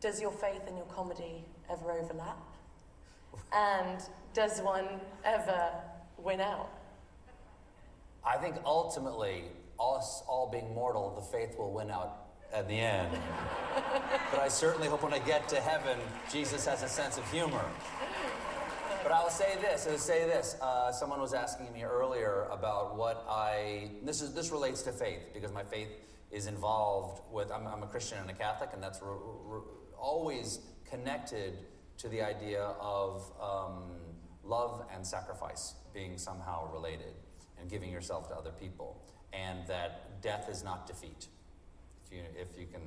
does 0.00 0.20
your 0.20 0.30
faith 0.30 0.60
and 0.66 0.76
your 0.76 0.86
comedy 0.86 1.44
ever 1.70 1.92
overlap? 1.92 2.38
And 3.54 4.02
does 4.34 4.60
one 4.60 4.86
ever 5.24 5.70
win 6.18 6.40
out? 6.40 6.70
I 8.28 8.36
think 8.36 8.56
ultimately, 8.66 9.44
us 9.80 10.22
all 10.28 10.50
being 10.52 10.74
mortal, 10.74 11.14
the 11.14 11.22
faith 11.22 11.56
will 11.56 11.72
win 11.72 11.90
out 11.90 12.26
at 12.52 12.68
the 12.68 12.74
end. 12.74 13.16
but 14.30 14.38
I 14.38 14.48
certainly 14.48 14.86
hope 14.86 15.02
when 15.02 15.14
I 15.14 15.18
get 15.18 15.48
to 15.48 15.56
heaven, 15.56 15.98
Jesus 16.30 16.66
has 16.66 16.82
a 16.82 16.88
sense 16.88 17.16
of 17.16 17.28
humor. 17.30 17.64
But 19.02 19.12
I'll 19.12 19.30
say 19.30 19.56
this. 19.62 19.86
I'll 19.90 19.96
say 19.96 20.26
this. 20.26 20.56
Uh, 20.60 20.92
someone 20.92 21.20
was 21.20 21.32
asking 21.32 21.72
me 21.72 21.84
earlier 21.84 22.46
about 22.50 22.98
what 22.98 23.24
I. 23.30 23.92
This 24.02 24.20
is 24.20 24.34
this 24.34 24.50
relates 24.50 24.82
to 24.82 24.92
faith 24.92 25.30
because 25.32 25.50
my 25.50 25.62
faith 25.62 25.88
is 26.30 26.46
involved 26.46 27.22
with. 27.32 27.50
I'm, 27.50 27.66
I'm 27.66 27.82
a 27.82 27.86
Christian 27.86 28.18
and 28.18 28.28
a 28.28 28.34
Catholic, 28.34 28.70
and 28.74 28.82
that's 28.82 29.00
re, 29.00 29.14
re, 29.46 29.60
always 29.98 30.58
connected 30.84 31.54
to 31.96 32.08
the 32.10 32.20
idea 32.20 32.62
of 32.78 33.32
um, 33.40 33.92
love 34.44 34.84
and 34.94 35.06
sacrifice 35.06 35.74
being 35.94 36.18
somehow 36.18 36.70
related, 36.72 37.14
and 37.60 37.70
giving 37.70 37.90
yourself 37.90 38.28
to 38.28 38.34
other 38.34 38.52
people, 38.52 39.00
and 39.32 39.66
that 39.66 40.20
death 40.22 40.48
is 40.50 40.64
not 40.64 40.86
defeat. 40.86 41.28
If 42.04 42.12
you 42.12 42.22
if 42.36 42.58
you 42.58 42.66
can 42.66 42.82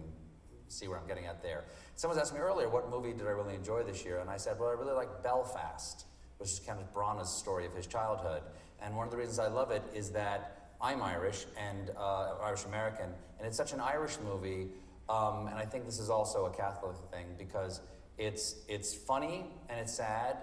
see 0.67 0.87
where 0.87 0.97
I'm 0.97 1.07
getting 1.07 1.25
at 1.25 1.43
there. 1.43 1.65
Someone 1.95 2.17
asked 2.17 2.33
me 2.33 2.39
earlier, 2.39 2.69
what 2.69 2.89
movie 2.89 3.11
did 3.11 3.27
I 3.27 3.31
really 3.31 3.55
enjoy 3.55 3.83
this 3.83 4.05
year? 4.05 4.19
And 4.19 4.29
I 4.29 4.37
said, 4.37 4.57
well, 4.57 4.69
I 4.69 4.71
really 4.71 4.93
like 4.93 5.21
Belfast 5.21 6.05
which 6.41 6.49
is 6.49 6.59
Kenneth 6.59 6.91
Branagh's 6.91 7.29
story 7.29 7.67
of 7.67 7.75
his 7.75 7.85
childhood. 7.85 8.41
And 8.81 8.97
one 8.97 9.05
of 9.05 9.11
the 9.11 9.17
reasons 9.17 9.37
I 9.37 9.47
love 9.47 9.69
it 9.69 9.83
is 9.93 10.09
that 10.09 10.71
I'm 10.81 11.03
Irish 11.03 11.45
and 11.55 11.91
uh, 11.95 12.33
Irish 12.43 12.65
American, 12.65 13.05
and 13.37 13.47
it's 13.47 13.55
such 13.55 13.73
an 13.73 13.79
Irish 13.79 14.17
movie. 14.25 14.69
Um, 15.07 15.45
and 15.45 15.55
I 15.55 15.65
think 15.65 15.85
this 15.85 15.99
is 15.99 16.09
also 16.09 16.47
a 16.47 16.49
Catholic 16.49 16.95
thing 17.11 17.27
because 17.37 17.81
it's 18.17 18.55
it's 18.67 18.91
funny 18.91 19.45
and 19.69 19.79
it's 19.79 19.93
sad, 19.93 20.37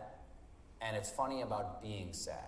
and 0.80 0.96
it's 0.96 1.10
funny 1.10 1.42
about 1.42 1.82
being 1.82 2.12
sad. 2.12 2.46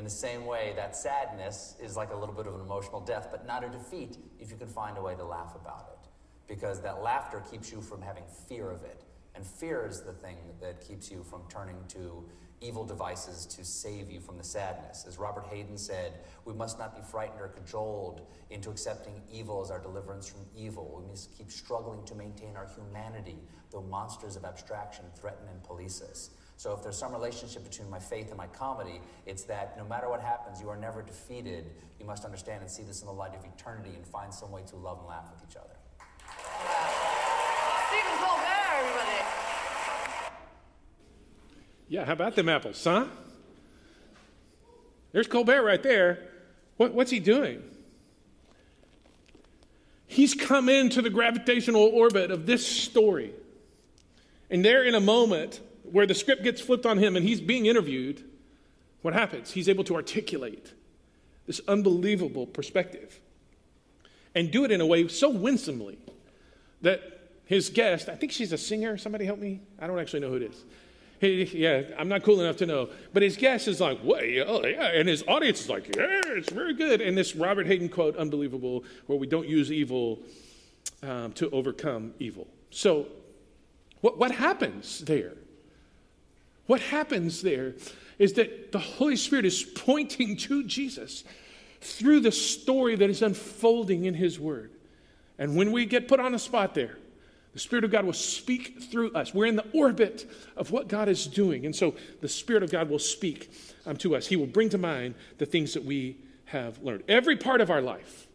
In 0.00 0.04
the 0.04 0.08
same 0.08 0.46
way, 0.46 0.72
that 0.76 0.96
sadness 0.96 1.76
is 1.78 1.94
like 1.94 2.10
a 2.10 2.16
little 2.16 2.34
bit 2.34 2.46
of 2.46 2.54
an 2.54 2.62
emotional 2.62 3.02
death, 3.02 3.28
but 3.30 3.46
not 3.46 3.62
a 3.64 3.68
defeat 3.68 4.16
if 4.38 4.50
you 4.50 4.56
can 4.56 4.66
find 4.66 4.96
a 4.96 5.02
way 5.02 5.14
to 5.14 5.22
laugh 5.22 5.54
about 5.54 5.90
it. 5.92 6.08
Because 6.48 6.80
that 6.80 7.02
laughter 7.02 7.42
keeps 7.50 7.70
you 7.70 7.82
from 7.82 8.00
having 8.00 8.22
fear 8.48 8.70
of 8.70 8.82
it. 8.82 9.04
And 9.34 9.46
fear 9.46 9.84
is 9.86 10.00
the 10.00 10.14
thing 10.14 10.38
that 10.62 10.80
keeps 10.80 11.10
you 11.10 11.22
from 11.22 11.42
turning 11.50 11.76
to 11.88 12.26
evil 12.62 12.82
devices 12.82 13.44
to 13.44 13.62
save 13.62 14.10
you 14.10 14.20
from 14.20 14.38
the 14.38 14.42
sadness. 14.42 15.04
As 15.06 15.18
Robert 15.18 15.44
Hayden 15.50 15.76
said, 15.76 16.14
we 16.46 16.54
must 16.54 16.78
not 16.78 16.96
be 16.96 17.02
frightened 17.02 17.42
or 17.42 17.48
cajoled 17.48 18.22
into 18.48 18.70
accepting 18.70 19.20
evil 19.30 19.60
as 19.60 19.70
our 19.70 19.80
deliverance 19.80 20.26
from 20.26 20.40
evil. 20.56 20.98
We 20.98 21.10
must 21.10 21.36
keep 21.36 21.50
struggling 21.50 22.06
to 22.06 22.14
maintain 22.14 22.56
our 22.56 22.70
humanity, 22.74 23.36
though 23.70 23.82
monsters 23.82 24.36
of 24.36 24.46
abstraction 24.46 25.04
threaten 25.14 25.46
and 25.50 25.62
police 25.62 26.00
us. 26.00 26.30
So, 26.60 26.74
if 26.74 26.82
there's 26.82 26.98
some 26.98 27.12
relationship 27.12 27.64
between 27.64 27.88
my 27.88 27.98
faith 27.98 28.28
and 28.28 28.36
my 28.36 28.46
comedy, 28.48 29.00
it's 29.24 29.44
that 29.44 29.78
no 29.78 29.84
matter 29.86 30.10
what 30.10 30.20
happens, 30.20 30.60
you 30.60 30.68
are 30.68 30.76
never 30.76 31.00
defeated. 31.00 31.70
You 31.98 32.04
must 32.04 32.26
understand 32.26 32.60
and 32.60 32.70
see 32.70 32.82
this 32.82 33.00
in 33.00 33.06
the 33.06 33.14
light 33.14 33.34
of 33.34 33.42
eternity 33.46 33.92
and 33.96 34.06
find 34.06 34.34
some 34.34 34.50
way 34.50 34.60
to 34.66 34.76
love 34.76 34.98
and 34.98 35.08
laugh 35.08 35.24
with 35.32 35.50
each 35.50 35.56
other. 35.56 35.70
Stephen 37.88 38.12
Colbert, 38.18 38.74
everybody. 38.76 39.24
Yeah, 41.88 42.04
how 42.04 42.12
about 42.12 42.36
them 42.36 42.50
apples, 42.50 42.84
huh? 42.84 43.06
There's 45.12 45.28
Colbert 45.28 45.62
right 45.62 45.82
there. 45.82 46.28
What, 46.76 46.92
what's 46.92 47.10
he 47.10 47.20
doing? 47.20 47.62
He's 50.06 50.34
come 50.34 50.68
into 50.68 51.00
the 51.00 51.08
gravitational 51.08 51.84
orbit 51.84 52.30
of 52.30 52.44
this 52.44 52.66
story. 52.66 53.32
And 54.50 54.62
there, 54.62 54.84
in 54.84 54.94
a 54.94 55.00
moment 55.00 55.60
where 55.92 56.06
the 56.06 56.14
script 56.14 56.42
gets 56.42 56.60
flipped 56.60 56.86
on 56.86 56.98
him 56.98 57.16
and 57.16 57.26
he's 57.26 57.40
being 57.40 57.66
interviewed, 57.66 58.24
what 59.02 59.14
happens? 59.14 59.50
He's 59.52 59.68
able 59.68 59.84
to 59.84 59.94
articulate 59.94 60.72
this 61.46 61.60
unbelievable 61.66 62.46
perspective 62.46 63.20
and 64.34 64.50
do 64.50 64.64
it 64.64 64.70
in 64.70 64.80
a 64.80 64.86
way 64.86 65.08
so 65.08 65.28
winsomely 65.28 65.98
that 66.82 67.02
his 67.46 67.68
guest, 67.68 68.08
I 68.08 68.14
think 68.14 68.32
she's 68.32 68.52
a 68.52 68.58
singer, 68.58 68.96
somebody 68.96 69.24
help 69.24 69.38
me? 69.38 69.60
I 69.80 69.86
don't 69.86 69.98
actually 69.98 70.20
know 70.20 70.28
who 70.28 70.36
it 70.36 70.42
is. 70.42 70.64
He, 71.20 71.42
yeah, 71.52 71.82
I'm 71.98 72.08
not 72.08 72.22
cool 72.22 72.40
enough 72.40 72.56
to 72.58 72.66
know. 72.66 72.88
But 73.12 73.22
his 73.22 73.36
guest 73.36 73.68
is 73.68 73.80
like, 73.80 73.98
what? 73.98 74.22
Oh, 74.22 74.64
yeah. 74.64 74.92
And 74.92 75.06
his 75.08 75.22
audience 75.28 75.60
is 75.60 75.68
like, 75.68 75.94
yeah, 75.94 76.20
it's 76.26 76.50
very 76.50 76.72
good. 76.72 77.00
And 77.00 77.16
this 77.18 77.36
Robert 77.36 77.66
Hayden 77.66 77.88
quote, 77.88 78.16
unbelievable, 78.16 78.84
where 79.06 79.18
we 79.18 79.26
don't 79.26 79.46
use 79.46 79.70
evil 79.70 80.20
um, 81.02 81.32
to 81.32 81.50
overcome 81.50 82.14
evil. 82.18 82.46
So, 82.70 83.06
what, 84.00 84.16
what 84.16 84.30
happens 84.30 85.00
there? 85.00 85.34
What 86.70 86.82
happens 86.82 87.42
there 87.42 87.74
is 88.16 88.34
that 88.34 88.70
the 88.70 88.78
Holy 88.78 89.16
Spirit 89.16 89.44
is 89.44 89.64
pointing 89.64 90.36
to 90.36 90.62
Jesus 90.62 91.24
through 91.80 92.20
the 92.20 92.30
story 92.30 92.94
that 92.94 93.10
is 93.10 93.22
unfolding 93.22 94.04
in 94.04 94.14
His 94.14 94.38
Word. 94.38 94.70
And 95.36 95.56
when 95.56 95.72
we 95.72 95.84
get 95.84 96.06
put 96.06 96.20
on 96.20 96.30
the 96.30 96.38
spot 96.38 96.76
there, 96.76 96.96
the 97.54 97.58
Spirit 97.58 97.84
of 97.84 97.90
God 97.90 98.04
will 98.04 98.12
speak 98.12 98.84
through 98.84 99.10
us. 99.14 99.34
We're 99.34 99.46
in 99.46 99.56
the 99.56 99.66
orbit 99.72 100.30
of 100.56 100.70
what 100.70 100.86
God 100.86 101.08
is 101.08 101.26
doing. 101.26 101.66
And 101.66 101.74
so 101.74 101.96
the 102.20 102.28
Spirit 102.28 102.62
of 102.62 102.70
God 102.70 102.88
will 102.88 103.00
speak 103.00 103.50
um, 103.84 103.96
to 103.96 104.14
us. 104.14 104.28
He 104.28 104.36
will 104.36 104.46
bring 104.46 104.68
to 104.68 104.78
mind 104.78 105.16
the 105.38 105.46
things 105.46 105.74
that 105.74 105.84
we 105.84 106.18
have 106.44 106.80
learned. 106.84 107.02
Every 107.08 107.36
part 107.36 107.60
of 107.60 107.72
our 107.72 107.82
life 107.82 108.28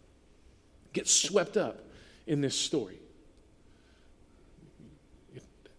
gets 0.92 1.10
swept 1.10 1.56
up 1.56 1.86
in 2.28 2.42
this 2.42 2.60
story. 2.60 3.00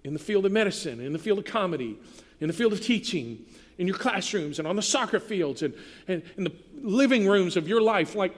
In 0.05 0.15
the 0.15 0.19
field 0.19 0.47
of 0.47 0.53
medicine, 0.53 1.01
in 1.01 1.13
the 1.13 1.19
field 1.19 1.41
of 1.41 1.45
comedy, 1.45 1.99
in 2.41 2.49
the 2.49 2.53
field 2.53 2.73
of 2.73 2.81
teaching, 2.81 3.45
in 3.79 3.87
your 3.87 3.97
classrooms, 3.97 4.59
and 4.59 4.69
on 4.69 4.77
the 4.77 4.83
soccer 4.83 5.21
fields, 5.21 5.63
and, 5.63 5.75
and 6.09 6.23
in 6.37 6.45
the 6.45 6.53
living 6.83 7.27
rooms 7.27 7.57
of 7.57 7.69
your 7.69 7.81
life, 7.81 8.15
like 8.15 8.35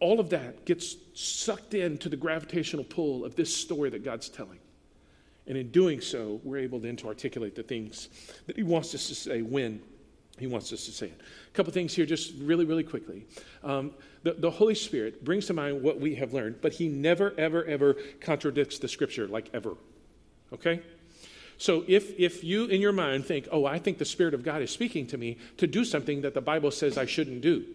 all 0.00 0.18
of 0.18 0.30
that 0.30 0.64
gets 0.64 0.96
sucked 1.14 1.74
into 1.74 2.08
the 2.08 2.16
gravitational 2.16 2.84
pull 2.84 3.24
of 3.24 3.36
this 3.36 3.54
story 3.54 3.90
that 3.90 4.04
God's 4.04 4.28
telling. 4.28 4.58
And 5.46 5.56
in 5.56 5.70
doing 5.70 6.00
so, 6.00 6.40
we're 6.44 6.58
able 6.58 6.78
then 6.78 6.96
to 6.96 7.08
articulate 7.08 7.54
the 7.54 7.62
things 7.62 8.08
that 8.46 8.56
He 8.56 8.62
wants 8.62 8.94
us 8.94 9.08
to 9.08 9.14
say 9.14 9.42
when 9.42 9.82
He 10.38 10.46
wants 10.46 10.72
us 10.72 10.86
to 10.86 10.92
say 10.92 11.06
it. 11.06 11.20
A 11.20 11.54
couple 11.54 11.72
things 11.72 11.94
here, 11.94 12.06
just 12.06 12.34
really, 12.38 12.64
really 12.64 12.84
quickly. 12.84 13.26
Um, 13.62 13.92
the, 14.22 14.34
the 14.34 14.50
Holy 14.50 14.74
Spirit 14.74 15.24
brings 15.24 15.46
to 15.46 15.54
mind 15.54 15.82
what 15.82 15.98
we 15.98 16.14
have 16.14 16.32
learned, 16.32 16.60
but 16.62 16.72
He 16.72 16.88
never, 16.88 17.34
ever, 17.36 17.64
ever 17.64 17.96
contradicts 18.20 18.78
the 18.78 18.88
Scripture, 18.88 19.26
like 19.26 19.50
ever. 19.52 19.74
Okay? 20.52 20.82
So 21.60 21.84
if, 21.86 22.18
if 22.18 22.42
you 22.42 22.64
in 22.64 22.80
your 22.80 22.92
mind 22.92 23.26
think, 23.26 23.46
oh, 23.52 23.66
I 23.66 23.78
think 23.78 23.98
the 23.98 24.06
Spirit 24.06 24.32
of 24.32 24.42
God 24.42 24.62
is 24.62 24.70
speaking 24.70 25.06
to 25.08 25.18
me 25.18 25.36
to 25.58 25.66
do 25.66 25.84
something 25.84 26.22
that 26.22 26.32
the 26.32 26.40
Bible 26.40 26.70
says 26.70 26.96
I 26.96 27.04
shouldn't 27.04 27.42
do, 27.42 27.66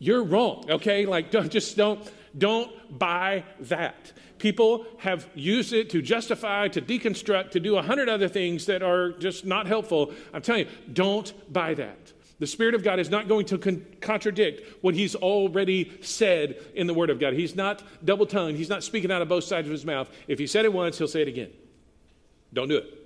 you're 0.00 0.24
wrong, 0.24 0.68
okay? 0.68 1.06
Like, 1.06 1.30
don't, 1.30 1.52
just 1.52 1.76
don't, 1.76 2.00
don't 2.36 2.98
buy 2.98 3.44
that. 3.60 4.10
People 4.38 4.86
have 4.98 5.28
used 5.36 5.72
it 5.72 5.90
to 5.90 6.02
justify, 6.02 6.66
to 6.66 6.82
deconstruct, 6.82 7.52
to 7.52 7.60
do 7.60 7.76
a 7.76 7.82
hundred 7.82 8.08
other 8.08 8.26
things 8.26 8.66
that 8.66 8.82
are 8.82 9.12
just 9.12 9.46
not 9.46 9.68
helpful. 9.68 10.12
I'm 10.34 10.42
telling 10.42 10.66
you, 10.66 10.72
don't 10.92 11.32
buy 11.52 11.74
that. 11.74 12.12
The 12.40 12.46
Spirit 12.48 12.74
of 12.74 12.82
God 12.82 12.98
is 12.98 13.08
not 13.08 13.28
going 13.28 13.46
to 13.46 13.58
con- 13.58 13.86
contradict 14.00 14.82
what 14.82 14.96
He's 14.96 15.14
already 15.14 15.92
said 16.00 16.56
in 16.74 16.88
the 16.88 16.94
Word 16.94 17.10
of 17.10 17.20
God. 17.20 17.34
He's 17.34 17.54
not 17.54 17.84
double 18.04 18.26
tongued. 18.26 18.56
He's 18.56 18.68
not 18.68 18.82
speaking 18.82 19.12
out 19.12 19.22
of 19.22 19.28
both 19.28 19.44
sides 19.44 19.68
of 19.68 19.72
His 19.72 19.84
mouth. 19.84 20.10
If 20.26 20.40
He 20.40 20.48
said 20.48 20.64
it 20.64 20.72
once, 20.72 20.98
He'll 20.98 21.06
say 21.06 21.22
it 21.22 21.28
again. 21.28 21.50
Don't 22.52 22.68
do 22.68 22.78
it. 22.78 22.96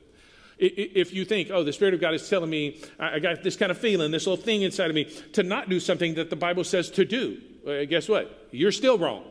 If 0.57 1.13
you 1.13 1.25
think, 1.25 1.51
oh, 1.51 1.65
the 1.65 1.73
Spirit 1.73 1.95
of 1.95 2.01
God 2.01 2.15
is 2.15 2.29
telling 2.29 2.49
me, 2.49 2.81
I 2.99 3.19
got 3.19 3.43
this 3.43 3.57
kind 3.57 3.73
of 3.73 3.79
feeling, 3.79 4.13
this 4.13 4.27
little 4.27 4.43
thing 4.43 4.63
inside 4.63 4.89
of 4.89 4.95
me, 4.95 5.05
to 5.33 5.43
not 5.43 5.69
do 5.69 5.81
something 5.81 6.15
that 6.15 6.31
the 6.31 6.37
Bible 6.37 6.63
says 6.65 6.91
to 6.91 7.05
do, 7.05 7.41
guess 7.87 8.09
what? 8.09 8.49
You're 8.53 8.73
still 8.73 8.97
wrong. 8.97 9.25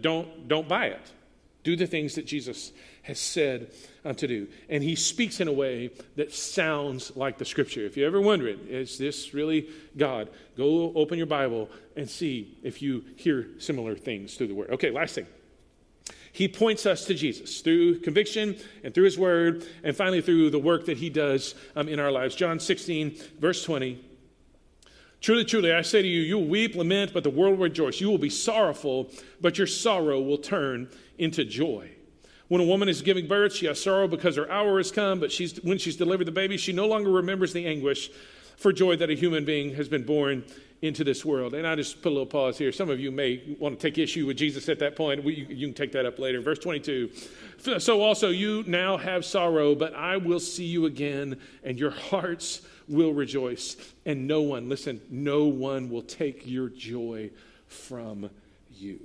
Don't, 0.00 0.48
don't 0.48 0.68
buy 0.68 0.86
it. 0.86 1.12
Do 1.64 1.76
the 1.76 1.86
things 1.86 2.14
that 2.14 2.24
Jesus 2.24 2.72
has 3.02 3.18
said 3.18 3.70
uh, 4.04 4.12
to 4.14 4.26
do. 4.26 4.48
And 4.68 4.82
he 4.82 4.94
speaks 4.94 5.40
in 5.40 5.48
a 5.48 5.52
way 5.52 5.90
that 6.16 6.32
sounds 6.32 7.14
like 7.16 7.36
the 7.36 7.44
scripture. 7.44 7.84
If 7.84 7.96
you're 7.96 8.06
ever 8.06 8.20
wondering, 8.20 8.60
is 8.68 8.96
this 8.96 9.34
really 9.34 9.68
God? 9.96 10.30
Go 10.56 10.92
open 10.94 11.18
your 11.18 11.26
Bible 11.26 11.68
and 11.96 12.08
see 12.08 12.56
if 12.62 12.80
you 12.80 13.04
hear 13.16 13.48
similar 13.58 13.94
things 13.96 14.34
through 14.34 14.48
the 14.48 14.54
word. 14.54 14.70
Okay, 14.70 14.90
last 14.90 15.14
thing. 15.14 15.26
He 16.38 16.46
points 16.46 16.86
us 16.86 17.04
to 17.06 17.14
Jesus 17.14 17.62
through 17.62 17.98
conviction 17.98 18.56
and 18.84 18.94
through 18.94 19.06
his 19.06 19.18
word, 19.18 19.66
and 19.82 19.96
finally 19.96 20.20
through 20.20 20.50
the 20.50 20.58
work 20.60 20.86
that 20.86 20.96
he 20.96 21.10
does 21.10 21.56
um, 21.74 21.88
in 21.88 21.98
our 21.98 22.12
lives. 22.12 22.36
John 22.36 22.60
16, 22.60 23.16
verse 23.40 23.64
20. 23.64 24.00
Truly, 25.20 25.44
truly, 25.44 25.72
I 25.72 25.82
say 25.82 26.00
to 26.00 26.06
you, 26.06 26.20
you 26.20 26.38
will 26.38 26.46
weep, 26.46 26.76
lament, 26.76 27.12
but 27.12 27.24
the 27.24 27.30
world 27.30 27.58
will 27.58 27.64
rejoice. 27.64 28.00
You 28.00 28.08
will 28.08 28.18
be 28.18 28.30
sorrowful, 28.30 29.10
but 29.40 29.58
your 29.58 29.66
sorrow 29.66 30.20
will 30.20 30.38
turn 30.38 30.88
into 31.18 31.44
joy. 31.44 31.90
When 32.46 32.60
a 32.60 32.64
woman 32.64 32.88
is 32.88 33.02
giving 33.02 33.26
birth, 33.26 33.52
she 33.52 33.66
has 33.66 33.82
sorrow 33.82 34.06
because 34.06 34.36
her 34.36 34.48
hour 34.48 34.76
has 34.76 34.92
come, 34.92 35.18
but 35.18 35.32
she's, 35.32 35.56
when 35.64 35.78
she's 35.78 35.96
delivered 35.96 36.28
the 36.28 36.30
baby, 36.30 36.56
she 36.56 36.72
no 36.72 36.86
longer 36.86 37.10
remembers 37.10 37.52
the 37.52 37.66
anguish 37.66 38.12
for 38.56 38.72
joy 38.72 38.94
that 38.94 39.10
a 39.10 39.14
human 39.14 39.44
being 39.44 39.74
has 39.74 39.88
been 39.88 40.04
born 40.04 40.44
into 40.80 41.02
this 41.02 41.24
world. 41.24 41.54
And 41.54 41.66
I 41.66 41.74
just 41.74 42.02
put 42.02 42.10
a 42.10 42.14
little 42.14 42.26
pause 42.26 42.56
here. 42.56 42.70
Some 42.70 42.88
of 42.88 43.00
you 43.00 43.10
may 43.10 43.56
want 43.58 43.78
to 43.78 43.90
take 43.90 43.98
issue 43.98 44.26
with 44.26 44.36
Jesus 44.36 44.68
at 44.68 44.78
that 44.78 44.94
point. 44.94 45.24
We, 45.24 45.46
you 45.48 45.66
can 45.66 45.74
take 45.74 45.92
that 45.92 46.06
up 46.06 46.18
later. 46.18 46.40
Verse 46.40 46.58
22. 46.58 47.10
So 47.78 48.00
also 48.00 48.28
you 48.28 48.62
now 48.66 48.96
have 48.96 49.24
sorrow, 49.24 49.74
but 49.74 49.94
I 49.94 50.16
will 50.16 50.40
see 50.40 50.64
you 50.64 50.86
again, 50.86 51.40
and 51.64 51.78
your 51.78 51.90
hearts 51.90 52.62
will 52.86 53.12
rejoice. 53.12 53.76
And 54.06 54.28
no 54.28 54.42
one, 54.42 54.68
listen, 54.68 55.00
no 55.10 55.44
one 55.44 55.90
will 55.90 56.02
take 56.02 56.46
your 56.46 56.68
joy 56.68 57.30
from 57.66 58.30
you. 58.72 59.00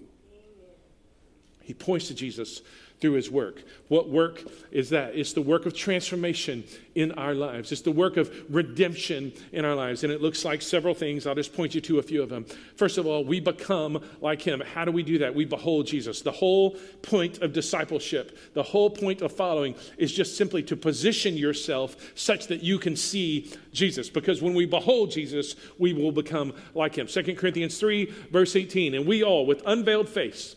He 1.64 1.74
points 1.74 2.08
to 2.10 2.14
Jesus 2.14 2.62
through 3.04 3.12
his 3.12 3.30
work. 3.30 3.66
What 3.90 4.08
work 4.08 4.46
is 4.72 4.92
that? 4.92 5.14
It's 5.14 5.34
the 5.34 5.42
work 5.42 5.66
of 5.66 5.76
transformation 5.76 6.64
in 6.96 7.12
our 7.12 7.34
lives. 7.34 7.74
It's 7.74 7.82
the 7.82 7.92
work 7.92 8.16
of 8.16 8.34
redemption 8.50 9.34
in 9.52 9.66
our 9.66 9.76
lives. 9.76 10.06
And 10.06 10.14
it 10.14 10.22
looks 10.22 10.46
like 10.46 10.62
several 10.62 10.94
things. 10.94 11.28
I'll 11.28 11.36
just 11.36 11.54
point 11.54 11.76
you 11.76 11.82
to 11.82 12.00
a 12.00 12.02
few 12.02 12.24
of 12.24 12.30
them. 12.30 12.46
First 12.78 12.98
of 12.98 13.06
all, 13.06 13.26
we 13.26 13.42
become 13.42 14.02
like 14.22 14.42
him. 14.42 14.62
How 14.62 14.86
do 14.86 14.92
we 14.94 15.04
do 15.04 15.18
that? 15.18 15.36
We 15.36 15.44
behold 15.44 15.86
Jesus. 15.86 16.22
The 16.22 16.32
whole 16.32 16.78
point 17.02 17.42
of 17.42 17.52
discipleship, 17.52 18.38
the 18.54 18.64
whole 18.64 18.90
point 18.90 19.22
of 19.22 19.34
following 19.34 19.76
is 19.98 20.14
just 20.14 20.38
simply 20.38 20.64
to 20.64 20.78
position 20.78 21.36
yourself 21.36 21.98
such 22.16 22.48
that 22.48 22.64
you 22.64 22.80
can 22.80 22.96
see 22.96 23.52
Jesus. 23.74 24.10
Because 24.10 24.42
when 24.42 24.54
we 24.54 24.66
behold 24.66 25.12
Jesus, 25.12 25.58
we 25.78 25.92
will 25.92 26.14
become 26.14 26.54
like 26.74 26.96
him. 26.96 27.08
2 27.08 27.36
Corinthians 27.36 27.78
3, 27.78 28.06
verse 28.32 28.56
18. 28.56 28.94
And 28.94 29.06
we 29.06 29.24
all, 29.24 29.46
with 29.46 29.62
unveiled 29.66 30.08
face, 30.08 30.56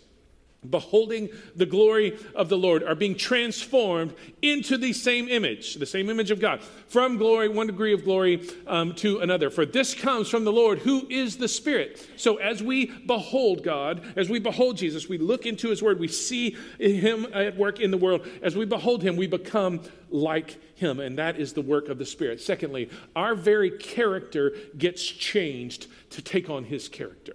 beholding 0.71 1.29
the 1.55 1.67
glory 1.67 2.19
of 2.35 2.49
the 2.49 2.59
Lord, 2.59 2.83
are 2.83 2.95
being 2.95 3.17
transformed 3.17 4.15
into 4.43 4.77
the 4.77 4.93
same 4.93 5.29
image, 5.29 5.75
the 5.75 5.87
same 5.87 6.11
image 6.11 6.31
of 6.31 6.41
God, 6.41 6.61
from 6.89 7.17
glory, 7.17 7.49
one 7.49 7.67
degree 7.67 7.93
of 7.93 8.05
glory 8.05 8.49
um, 8.67 8.95
to 8.97 9.21
another. 9.21 9.51
For 9.51 9.67
this 9.67 9.95
comes 9.95 10.29
from 10.29 10.45
the 10.45 10.53
Lord, 10.53 10.81
who 10.81 11.07
is 11.09 11.37
the 11.37 11.49
Spirit. 11.49 12.07
So 12.17 12.37
as 12.37 12.63
we 12.63 12.87
behold 12.87 13.63
God, 13.63 14.03
as 14.17 14.29
we 14.29 14.39
behold 14.39 14.77
Jesus, 14.77 15.09
we 15.09 15.19
look 15.19 15.47
into 15.47 15.69
His 15.69 15.83
Word, 15.83 15.99
we 15.99 16.09
see 16.09 16.57
Him 16.79 17.27
at 17.33 17.57
work 17.57 17.81
in 17.81 17.91
the 17.91 17.97
world. 17.97 18.27
As 18.43 18.57
we 18.57 18.65
behold 18.65 19.03
Him, 19.03 19.17
we 19.17 19.27
become 19.27 19.81
like 20.11 20.59
Him, 20.77 21.01
and 21.01 21.19
that 21.19 21.39
is 21.39 21.53
the 21.53 21.63
work 21.63 21.89
of 21.89 21.99
the 21.99 22.07
Spirit. 22.07 22.41
Secondly, 22.41 22.91
our 23.15 23.35
very 23.35 23.71
character 23.71 24.57
gets 24.77 25.03
changed 25.03 25.87
to 26.11 26.23
take 26.23 26.49
on 26.51 26.65
His 26.65 26.89
character. 26.89 27.35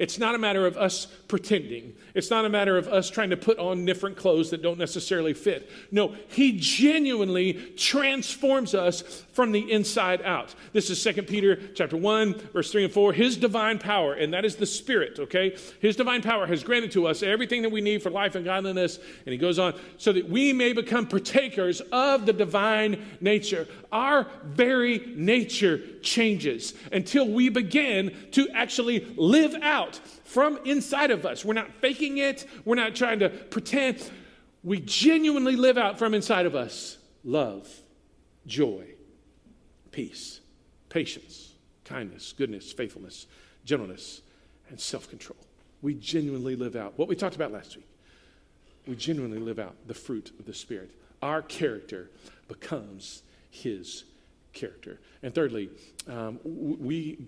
It's 0.00 0.18
not 0.18 0.34
a 0.34 0.38
matter 0.38 0.66
of 0.66 0.78
us 0.78 1.04
pretending. 1.28 1.94
It's 2.14 2.30
not 2.30 2.46
a 2.46 2.48
matter 2.48 2.78
of 2.78 2.88
us 2.88 3.10
trying 3.10 3.30
to 3.30 3.36
put 3.36 3.58
on 3.58 3.84
different 3.84 4.16
clothes 4.16 4.48
that 4.48 4.62
don't 4.62 4.78
necessarily 4.78 5.34
fit. 5.34 5.70
No, 5.90 6.16
He 6.28 6.58
genuinely 6.58 7.52
transforms 7.76 8.74
us 8.74 9.24
from 9.32 9.52
the 9.52 9.70
inside 9.70 10.22
out. 10.22 10.54
This 10.72 10.88
is 10.88 11.04
2 11.04 11.22
Peter 11.24 11.56
chapter 11.74 11.98
1, 11.98 12.34
verse 12.54 12.72
3 12.72 12.84
and 12.84 12.92
4. 12.92 13.12
His 13.12 13.36
divine 13.36 13.78
power, 13.78 14.14
and 14.14 14.32
that 14.32 14.46
is 14.46 14.56
the 14.56 14.64
Spirit, 14.64 15.18
okay? 15.18 15.54
His 15.80 15.96
divine 15.96 16.22
power 16.22 16.46
has 16.46 16.64
granted 16.64 16.92
to 16.92 17.06
us 17.06 17.22
everything 17.22 17.60
that 17.62 17.70
we 17.70 17.82
need 17.82 18.02
for 18.02 18.08
life 18.08 18.34
and 18.36 18.44
godliness. 18.44 18.98
And 19.26 19.32
he 19.32 19.36
goes 19.36 19.58
on, 19.58 19.78
so 19.98 20.14
that 20.14 20.30
we 20.30 20.54
may 20.54 20.72
become 20.72 21.06
partakers 21.06 21.82
of 21.92 22.24
the 22.24 22.32
divine 22.32 23.04
nature. 23.20 23.68
Our 23.92 24.26
very 24.44 25.12
nature 25.14 25.82
changes 26.00 26.72
until 26.90 27.28
we 27.28 27.50
begin 27.50 28.16
to 28.32 28.48
actually 28.50 29.04
live 29.16 29.54
out 29.62 29.89
from 29.96 30.58
inside 30.64 31.10
of 31.10 31.26
us. 31.26 31.44
We're 31.44 31.54
not 31.54 31.72
faking 31.80 32.18
it, 32.18 32.46
we're 32.64 32.76
not 32.76 32.94
trying 32.94 33.20
to 33.20 33.28
pretend. 33.28 34.10
We 34.62 34.80
genuinely 34.80 35.56
live 35.56 35.78
out 35.78 35.98
from 35.98 36.14
inside 36.14 36.46
of 36.46 36.54
us 36.54 36.98
love, 37.24 37.68
joy, 38.46 38.84
peace, 39.90 40.40
patience, 40.88 41.54
kindness, 41.84 42.32
goodness, 42.36 42.72
faithfulness, 42.72 43.26
gentleness, 43.64 44.22
and 44.68 44.78
self 44.78 45.08
control. 45.08 45.38
We 45.82 45.94
genuinely 45.94 46.56
live 46.56 46.76
out 46.76 46.98
what 46.98 47.08
we 47.08 47.16
talked 47.16 47.36
about 47.36 47.52
last 47.52 47.76
week. 47.76 47.88
We 48.86 48.96
genuinely 48.96 49.38
live 49.38 49.58
out 49.58 49.74
the 49.86 49.94
fruit 49.94 50.32
of 50.38 50.46
the 50.46 50.54
Spirit. 50.54 50.90
Our 51.22 51.42
character 51.42 52.10
becomes 52.48 53.22
His 53.50 54.04
character. 54.52 55.00
And 55.22 55.34
thirdly, 55.34 55.70
um, 56.08 56.40
we 56.44 57.18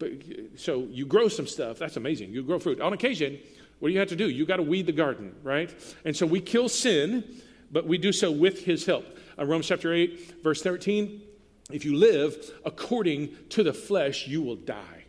so 0.57 0.87
you 0.91 1.07
grow 1.07 1.29
some 1.29 1.47
stuff. 1.47 1.79
That's 1.79 1.97
amazing. 1.97 2.33
You 2.33 2.43
grow 2.43 2.59
fruit. 2.59 2.81
On 2.81 2.93
occasion, 2.93 3.39
what 3.79 3.89
do 3.89 3.95
you 3.95 4.01
have 4.01 4.09
to 4.09 4.17
do? 4.17 4.29
You 4.29 4.47
got 4.47 4.57
to 4.57 4.63
weed 4.63 4.87
the 4.87 4.93
garden, 4.93 5.35
right? 5.43 5.73
And 6.05 6.17
so 6.17 6.27
we 6.27 6.41
kill 6.41 6.69
sin, 6.69 7.25
but 7.71 7.87
we 7.87 7.99
do 7.99 8.13
so 8.13 8.31
with 8.31 8.65
His 8.65 8.87
help. 8.87 9.05
Uh, 9.39 9.45
Romans 9.45 9.67
chapter 9.67 9.93
eight, 9.93 10.43
verse 10.43 10.63
thirteen. 10.63 11.23
If 11.71 11.85
you 11.85 11.97
live 11.97 12.53
according 12.65 13.35
to 13.51 13.63
the 13.63 13.73
flesh, 13.73 14.27
you 14.27 14.43
will 14.43 14.57
die. 14.57 15.05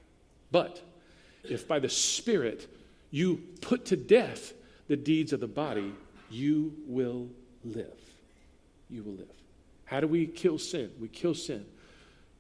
But 0.52 0.82
if 1.44 1.68
by 1.68 1.80
the 1.80 1.90
Spirit 1.90 2.68
you 3.12 3.42
put 3.62 3.86
to 3.88 3.98
death 3.98 4.54
the 4.88 4.96
deeds 4.96 5.34
of 5.34 5.40
the 5.40 5.48
body, 5.48 5.94
you 6.30 6.74
will 6.86 7.28
live. 7.64 8.00
You 8.90 9.04
will 9.04 9.14
live. 9.14 9.36
How 9.86 10.00
do 10.00 10.08
we 10.08 10.26
kill 10.26 10.58
sin? 10.58 10.92
We 11.00 11.08
kill 11.08 11.34
sin 11.34 11.66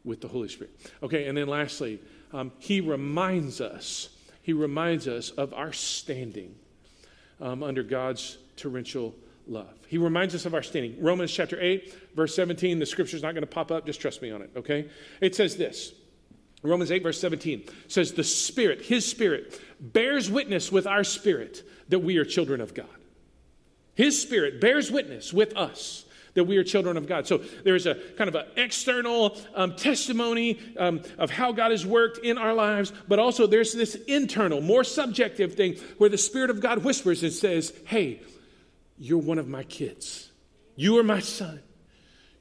with 0.03 0.21
the 0.21 0.27
Holy 0.27 0.49
Spirit. 0.49 0.75
Okay, 1.01 1.27
and 1.27 1.37
then 1.37 1.47
lastly, 1.47 1.99
um, 2.31 2.51
he 2.59 2.81
reminds 2.81 3.61
us, 3.61 4.09
he 4.41 4.53
reminds 4.53 5.07
us 5.07 5.29
of 5.31 5.53
our 5.53 5.73
standing 5.73 6.55
um, 7.39 7.63
under 7.63 7.83
God's 7.83 8.37
torrential 8.57 9.15
love. 9.47 9.73
He 9.87 9.97
reminds 9.97 10.35
us 10.35 10.45
of 10.45 10.53
our 10.53 10.63
standing. 10.63 11.01
Romans 11.01 11.31
chapter 11.31 11.59
8, 11.61 11.93
verse 12.15 12.35
17, 12.35 12.79
the 12.79 12.85
scripture's 12.85 13.21
not 13.21 13.33
going 13.33 13.43
to 13.43 13.47
pop 13.47 13.71
up, 13.71 13.85
just 13.85 14.01
trust 14.01 14.21
me 14.21 14.31
on 14.31 14.41
it, 14.41 14.51
okay? 14.55 14.89
It 15.21 15.35
says 15.35 15.57
this. 15.57 15.93
Romans 16.61 16.91
8, 16.91 17.03
verse 17.03 17.19
17 17.19 17.65
says, 17.89 18.13
The 18.13 18.23
Spirit, 18.23 18.83
His 18.83 19.05
Spirit, 19.05 19.59
bears 19.79 20.31
witness 20.31 20.71
with 20.71 20.87
our 20.87 21.03
spirit 21.03 21.61
that 21.89 21.99
we 21.99 22.17
are 22.17 22.25
children 22.25 22.61
of 22.61 22.73
God. 22.73 22.87
His 23.95 24.19
Spirit 24.19 24.61
bears 24.61 24.89
witness 24.89 25.33
with 25.33 25.55
us 25.57 26.05
that 26.33 26.45
we 26.45 26.57
are 26.57 26.63
children 26.63 26.97
of 26.97 27.07
God. 27.07 27.27
So 27.27 27.39
there's 27.63 27.85
a 27.85 27.95
kind 28.17 28.27
of 28.27 28.35
an 28.35 28.45
external 28.57 29.37
um, 29.55 29.75
testimony 29.75 30.59
um, 30.77 31.01
of 31.17 31.29
how 31.29 31.51
God 31.51 31.71
has 31.71 31.85
worked 31.85 32.19
in 32.19 32.37
our 32.37 32.53
lives, 32.53 32.91
but 33.07 33.19
also 33.19 33.47
there's 33.47 33.73
this 33.73 33.95
internal, 33.95 34.61
more 34.61 34.83
subjective 34.83 35.55
thing 35.55 35.75
where 35.97 36.09
the 36.09 36.17
Spirit 36.17 36.49
of 36.49 36.59
God 36.59 36.83
whispers 36.83 37.23
and 37.23 37.31
says, 37.31 37.73
Hey, 37.85 38.21
you're 38.97 39.19
one 39.19 39.37
of 39.37 39.47
my 39.47 39.63
kids. 39.63 40.31
You 40.75 40.97
are 40.97 41.03
my 41.03 41.19
son. 41.19 41.61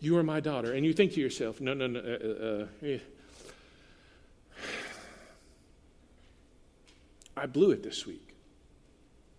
You 0.01 0.17
are 0.19 0.23
my 0.23 0.41
daughter. 0.41 0.73
And 0.73 0.85
you 0.85 0.93
think 0.93 1.13
to 1.15 1.21
yourself, 1.21 1.61
No, 1.61 1.75
no, 1.75 1.87
no. 1.87 2.01
Uh, 2.01 2.27
uh, 2.27 2.63
uh 2.63 2.67
yeah. 2.81 2.99
I 7.37 7.47
blew 7.47 7.71
it 7.71 7.83
this 7.83 8.07
week. 8.07 8.35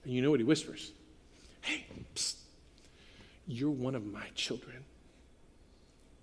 And 0.04 0.14
you 0.14 0.22
know 0.22 0.32
what 0.32 0.40
he 0.40 0.44
whispers? 0.44 0.92
You're 3.54 3.70
one 3.70 3.94
of 3.94 4.04
my 4.04 4.26
children. 4.34 4.84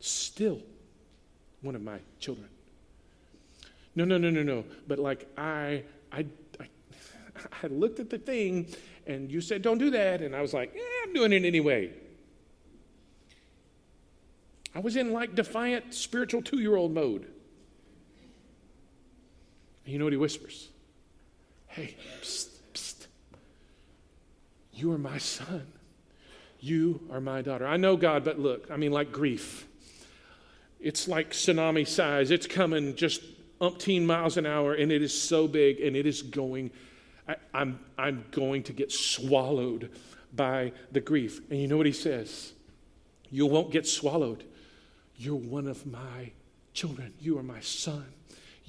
Still 0.00 0.60
one 1.62 1.76
of 1.76 1.82
my 1.82 1.98
children. 2.18 2.48
No, 3.94 4.04
no, 4.04 4.18
no, 4.18 4.30
no, 4.30 4.42
no. 4.42 4.64
But 4.88 4.98
like 4.98 5.28
I, 5.38 5.84
I, 6.10 6.26
I, 6.58 6.66
I 7.62 7.66
looked 7.68 8.00
at 8.00 8.10
the 8.10 8.18
thing 8.18 8.66
and 9.06 9.30
you 9.30 9.40
said, 9.40 9.62
don't 9.62 9.78
do 9.78 9.90
that. 9.90 10.22
And 10.22 10.34
I 10.34 10.40
was 10.40 10.52
like, 10.52 10.76
I'm 11.04 11.12
doing 11.12 11.32
it 11.32 11.44
anyway. 11.44 11.92
I 14.74 14.80
was 14.80 14.96
in 14.96 15.12
like 15.12 15.36
defiant 15.36 15.94
spiritual 15.94 16.42
two 16.42 16.58
year 16.58 16.74
old 16.74 16.92
mode. 16.92 17.28
And 19.84 19.92
you 19.92 20.00
know 20.00 20.04
what 20.06 20.12
he 20.12 20.16
whispers? 20.16 20.68
Hey, 21.68 21.96
psst, 22.22 22.48
psst. 22.74 23.06
You 24.72 24.90
are 24.92 24.98
my 24.98 25.18
son. 25.18 25.66
You 26.60 27.00
are 27.10 27.20
my 27.20 27.42
daughter. 27.42 27.66
I 27.66 27.76
know 27.76 27.96
God, 27.96 28.24
but 28.24 28.38
look, 28.38 28.70
I 28.70 28.76
mean, 28.76 28.92
like 28.92 29.12
grief. 29.12 29.66
It's 30.78 31.08
like 31.08 31.30
tsunami 31.30 31.86
size. 31.86 32.30
It's 32.30 32.46
coming 32.46 32.94
just 32.94 33.22
umpteen 33.60 34.04
miles 34.04 34.36
an 34.36 34.46
hour, 34.46 34.74
and 34.74 34.92
it 34.92 35.02
is 35.02 35.18
so 35.18 35.48
big, 35.48 35.80
and 35.80 35.96
it 35.96 36.06
is 36.06 36.22
going. 36.22 36.70
I, 37.28 37.36
I'm, 37.54 37.80
I'm 37.98 38.24
going 38.30 38.62
to 38.64 38.72
get 38.72 38.92
swallowed 38.92 39.90
by 40.32 40.72
the 40.92 41.00
grief. 41.00 41.40
And 41.50 41.60
you 41.60 41.68
know 41.68 41.76
what 41.76 41.86
he 41.86 41.92
says? 41.92 42.52
You 43.30 43.46
won't 43.46 43.70
get 43.70 43.86
swallowed. 43.86 44.44
You're 45.16 45.36
one 45.36 45.66
of 45.66 45.86
my 45.86 46.32
children. 46.72 47.14
You 47.20 47.38
are 47.38 47.42
my 47.42 47.60
son. 47.60 48.06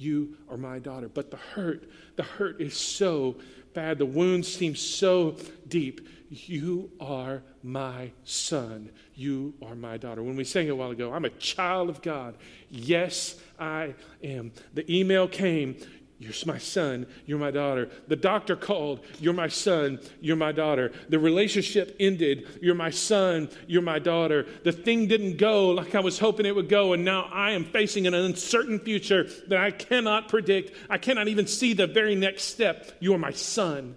You 0.02 0.36
are 0.48 0.56
my 0.56 0.78
daughter. 0.78 1.08
But 1.08 1.30
the 1.30 1.36
hurt, 1.36 1.88
the 2.16 2.24
hurt 2.24 2.60
is 2.60 2.76
so 2.76 3.36
bad. 3.72 3.98
The 3.98 4.06
wounds 4.06 4.52
seem 4.52 4.74
so 4.74 5.36
deep. 5.68 6.08
You 6.28 6.90
are 6.98 7.42
my 7.62 8.10
son. 8.24 8.90
You 9.14 9.54
are 9.62 9.74
my 9.74 9.98
daughter. 9.98 10.22
When 10.22 10.34
we 10.34 10.44
sang 10.44 10.70
a 10.70 10.74
while 10.74 10.90
ago, 10.90 11.12
I'm 11.12 11.24
a 11.24 11.30
child 11.30 11.88
of 11.88 12.02
God. 12.02 12.36
Yes, 12.70 13.36
I 13.58 13.94
am. 14.24 14.52
The 14.74 14.90
email 14.92 15.28
came. 15.28 15.76
You're 16.22 16.32
my 16.46 16.58
son, 16.58 17.06
you're 17.26 17.38
my 17.38 17.50
daughter. 17.50 17.88
The 18.06 18.14
doctor 18.14 18.54
called, 18.54 19.00
You're 19.18 19.32
my 19.32 19.48
son, 19.48 19.98
you're 20.20 20.36
my 20.36 20.52
daughter. 20.52 20.92
The 21.08 21.18
relationship 21.18 21.96
ended, 21.98 22.46
You're 22.62 22.76
my 22.76 22.90
son, 22.90 23.50
you're 23.66 23.82
my 23.82 23.98
daughter. 23.98 24.46
The 24.62 24.70
thing 24.70 25.08
didn't 25.08 25.36
go 25.36 25.70
like 25.70 25.96
I 25.96 26.00
was 26.00 26.20
hoping 26.20 26.46
it 26.46 26.54
would 26.54 26.68
go, 26.68 26.92
and 26.92 27.04
now 27.04 27.28
I 27.32 27.50
am 27.50 27.64
facing 27.64 28.06
an 28.06 28.14
uncertain 28.14 28.78
future 28.78 29.26
that 29.48 29.58
I 29.58 29.72
cannot 29.72 30.28
predict. 30.28 30.76
I 30.88 30.96
cannot 30.96 31.26
even 31.26 31.48
see 31.48 31.72
the 31.72 31.88
very 31.88 32.14
next 32.14 32.44
step. 32.44 32.92
You 33.00 33.14
are 33.14 33.18
my 33.18 33.32
son, 33.32 33.96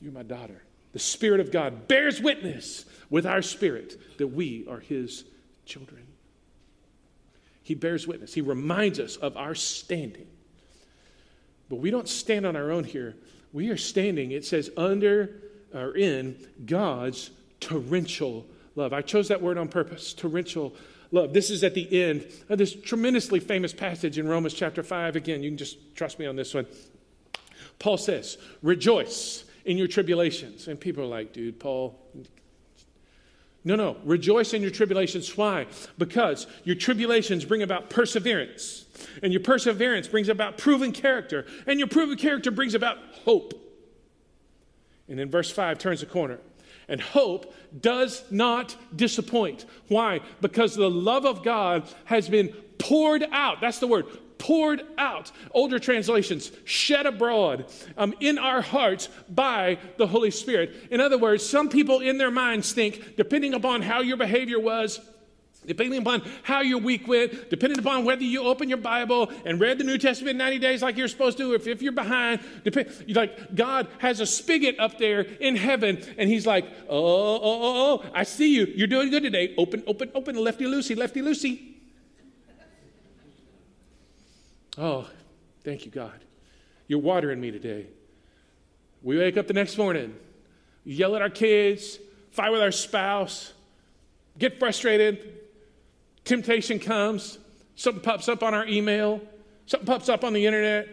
you're 0.00 0.12
my 0.12 0.22
daughter. 0.22 0.62
The 0.94 0.98
Spirit 0.98 1.40
of 1.40 1.52
God 1.52 1.86
bears 1.86 2.18
witness 2.22 2.86
with 3.10 3.26
our 3.26 3.42
spirit 3.42 4.00
that 4.16 4.28
we 4.28 4.66
are 4.70 4.80
His 4.80 5.24
children. 5.66 6.06
He 7.62 7.74
bears 7.74 8.06
witness, 8.06 8.32
He 8.32 8.40
reminds 8.40 8.98
us 8.98 9.16
of 9.16 9.36
our 9.36 9.54
standing 9.54 10.28
but 11.68 11.76
we 11.76 11.90
don't 11.90 12.08
stand 12.08 12.46
on 12.46 12.56
our 12.56 12.70
own 12.70 12.84
here. 12.84 13.14
We 13.52 13.70
are 13.70 13.76
standing, 13.76 14.32
it 14.32 14.44
says, 14.44 14.70
under 14.76 15.42
or 15.74 15.96
in 15.96 16.36
God's 16.64 17.30
torrential 17.60 18.46
love. 18.74 18.92
I 18.92 19.02
chose 19.02 19.28
that 19.28 19.42
word 19.42 19.58
on 19.58 19.68
purpose 19.68 20.14
torrential 20.14 20.74
love. 21.10 21.32
This 21.32 21.50
is 21.50 21.64
at 21.64 21.74
the 21.74 22.02
end 22.02 22.26
of 22.48 22.58
this 22.58 22.74
tremendously 22.74 23.40
famous 23.40 23.72
passage 23.72 24.18
in 24.18 24.28
Romans 24.28 24.54
chapter 24.54 24.82
5. 24.82 25.16
Again, 25.16 25.42
you 25.42 25.50
can 25.50 25.58
just 25.58 25.94
trust 25.94 26.18
me 26.18 26.26
on 26.26 26.36
this 26.36 26.54
one. 26.54 26.66
Paul 27.78 27.96
says, 27.96 28.38
Rejoice 28.62 29.44
in 29.64 29.76
your 29.76 29.88
tribulations. 29.88 30.68
And 30.68 30.80
people 30.80 31.04
are 31.04 31.08
like, 31.08 31.32
dude, 31.32 31.60
Paul, 31.60 31.98
no, 33.64 33.74
no. 33.76 33.96
Rejoice 34.04 34.54
in 34.54 34.62
your 34.62 34.70
tribulations. 34.70 35.36
Why? 35.36 35.66
Because 35.98 36.46
your 36.64 36.76
tribulations 36.76 37.44
bring 37.44 37.62
about 37.62 37.90
perseverance. 37.90 38.86
And 39.22 39.32
your 39.32 39.42
perseverance 39.42 40.08
brings 40.08 40.28
about 40.28 40.58
proven 40.58 40.92
character. 40.92 41.44
And 41.66 41.78
your 41.78 41.88
proven 41.88 42.16
character 42.16 42.50
brings 42.50 42.74
about 42.74 42.98
hope. 43.24 43.54
And 45.08 45.18
then 45.18 45.30
verse 45.30 45.50
5 45.50 45.78
turns 45.78 46.00
the 46.00 46.06
corner. 46.06 46.38
And 46.88 47.00
hope 47.00 47.54
does 47.78 48.24
not 48.30 48.76
disappoint. 48.94 49.66
Why? 49.88 50.20
Because 50.40 50.74
the 50.74 50.90
love 50.90 51.26
of 51.26 51.42
God 51.44 51.86
has 52.04 52.28
been 52.28 52.48
poured 52.78 53.26
out. 53.32 53.60
That's 53.60 53.80
the 53.80 53.86
word 53.86 54.06
poured 54.38 54.82
out. 54.96 55.30
Older 55.52 55.78
translations, 55.78 56.50
shed 56.64 57.06
abroad 57.06 57.66
um, 57.96 58.14
in 58.20 58.38
our 58.38 58.60
hearts 58.60 59.08
by 59.28 59.78
the 59.96 60.06
Holy 60.06 60.30
Spirit. 60.30 60.74
In 60.90 61.00
other 61.00 61.18
words, 61.18 61.44
some 61.44 61.68
people 61.68 62.00
in 62.00 62.18
their 62.18 62.30
minds 62.30 62.72
think, 62.72 63.16
depending 63.16 63.54
upon 63.54 63.82
how 63.82 64.00
your 64.00 64.16
behavior 64.16 64.60
was, 64.60 65.00
depending 65.66 66.00
upon 66.00 66.22
how 66.42 66.60
your 66.62 66.78
week 66.78 67.06
went, 67.06 67.50
depending 67.50 67.78
upon 67.78 68.04
whether 68.04 68.22
you 68.22 68.42
open 68.42 68.68
your 68.68 68.78
Bible 68.78 69.30
and 69.44 69.60
read 69.60 69.78
the 69.78 69.84
New 69.84 69.98
Testament 69.98 70.32
in 70.32 70.38
90 70.38 70.58
days 70.58 70.82
like 70.82 70.96
you're 70.96 71.08
supposed 71.08 71.36
to, 71.38 71.54
if, 71.54 71.66
if 71.66 71.82
you're 71.82 71.92
behind, 71.92 72.40
depend, 72.64 72.90
like 73.14 73.54
God 73.54 73.86
has 73.98 74.20
a 74.20 74.26
spigot 74.26 74.80
up 74.80 74.98
there 74.98 75.20
in 75.20 75.56
heaven, 75.56 76.02
and 76.16 76.28
He's 76.28 76.46
like, 76.46 76.64
oh, 76.88 76.96
oh, 76.96 77.40
oh, 77.42 78.02
oh, 78.02 78.10
I 78.14 78.24
see 78.24 78.54
you. 78.54 78.66
You're 78.66 78.86
doing 78.86 79.10
good 79.10 79.22
today. 79.22 79.54
Open, 79.58 79.82
open, 79.86 80.10
open, 80.14 80.36
lefty 80.36 80.64
loosey, 80.64 80.96
lefty 80.96 81.20
loosey. 81.20 81.77
Oh, 84.78 85.08
thank 85.64 85.84
you, 85.84 85.90
God. 85.90 86.20
You're 86.86 87.00
watering 87.00 87.40
me 87.40 87.50
today. 87.50 87.86
We 89.02 89.18
wake 89.18 89.36
up 89.36 89.48
the 89.48 89.52
next 89.52 89.76
morning, 89.76 90.14
yell 90.84 91.16
at 91.16 91.22
our 91.22 91.30
kids, 91.30 91.98
fight 92.30 92.50
with 92.50 92.62
our 92.62 92.70
spouse, 92.70 93.52
get 94.38 94.58
frustrated. 94.60 95.34
Temptation 96.24 96.78
comes, 96.78 97.38
something 97.74 98.02
pops 98.02 98.28
up 98.28 98.42
on 98.42 98.54
our 98.54 98.66
email, 98.66 99.20
something 99.66 99.86
pops 99.86 100.08
up 100.08 100.22
on 100.22 100.32
the 100.32 100.46
internet. 100.46 100.88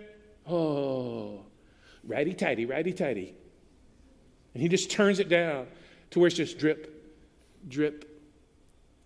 Oh, 0.47 1.45
righty 2.03 2.33
tighty, 2.33 2.65
righty 2.65 2.93
tighty. 2.93 3.35
And 4.53 4.63
he 4.63 4.69
just 4.69 4.89
turns 4.89 5.19
it 5.19 5.29
down 5.29 5.67
to 6.11 6.19
where 6.19 6.27
it's 6.27 6.35
just 6.35 6.57
drip, 6.57 7.13
drip, 7.67 8.23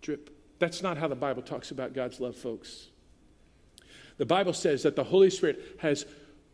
drip. 0.00 0.30
That's 0.58 0.82
not 0.82 0.96
how 0.96 1.08
the 1.08 1.16
Bible 1.16 1.42
talks 1.42 1.70
about 1.70 1.92
God's 1.92 2.20
love, 2.20 2.36
folks. 2.36 2.88
The 4.20 4.26
Bible 4.26 4.52
says 4.52 4.82
that 4.82 4.96
the 4.96 5.02
Holy 5.02 5.30
Spirit 5.30 5.76
has 5.78 6.04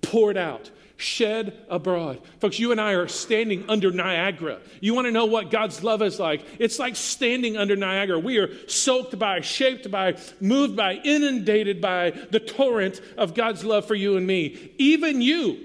poured 0.01 0.37
out, 0.37 0.71
shed 0.97 1.53
abroad. 1.69 2.21
Folks, 2.39 2.61
you 2.61 2.71
and 2.71 2.81
I 2.81 2.93
are 2.93 3.09
standing 3.09 3.69
under 3.69 3.91
Niagara. 3.91 4.61
You 4.81 4.95
want 4.95 5.07
to 5.07 5.11
know 5.11 5.27
what 5.27 5.51
God's 5.51 5.83
love 5.83 6.01
is 6.01 6.21
like? 6.21 6.47
It's 6.61 6.79
like 6.79 6.95
standing 6.95 7.57
under 7.57 7.75
Niagara. 7.75 8.21
We 8.21 8.39
are 8.39 8.69
soaked 8.69 9.19
by, 9.19 9.41
shaped 9.41 9.91
by, 9.91 10.17
moved 10.41 10.77
by, 10.77 10.93
inundated 11.03 11.81
by 11.81 12.13
the 12.31 12.39
torrent 12.39 13.01
of 13.19 13.35
God's 13.35 13.65
love 13.65 13.85
for 13.85 13.97
you 13.97 14.17
and 14.17 14.25
me. 14.25 14.71
Even 14.79 15.21
you 15.21 15.59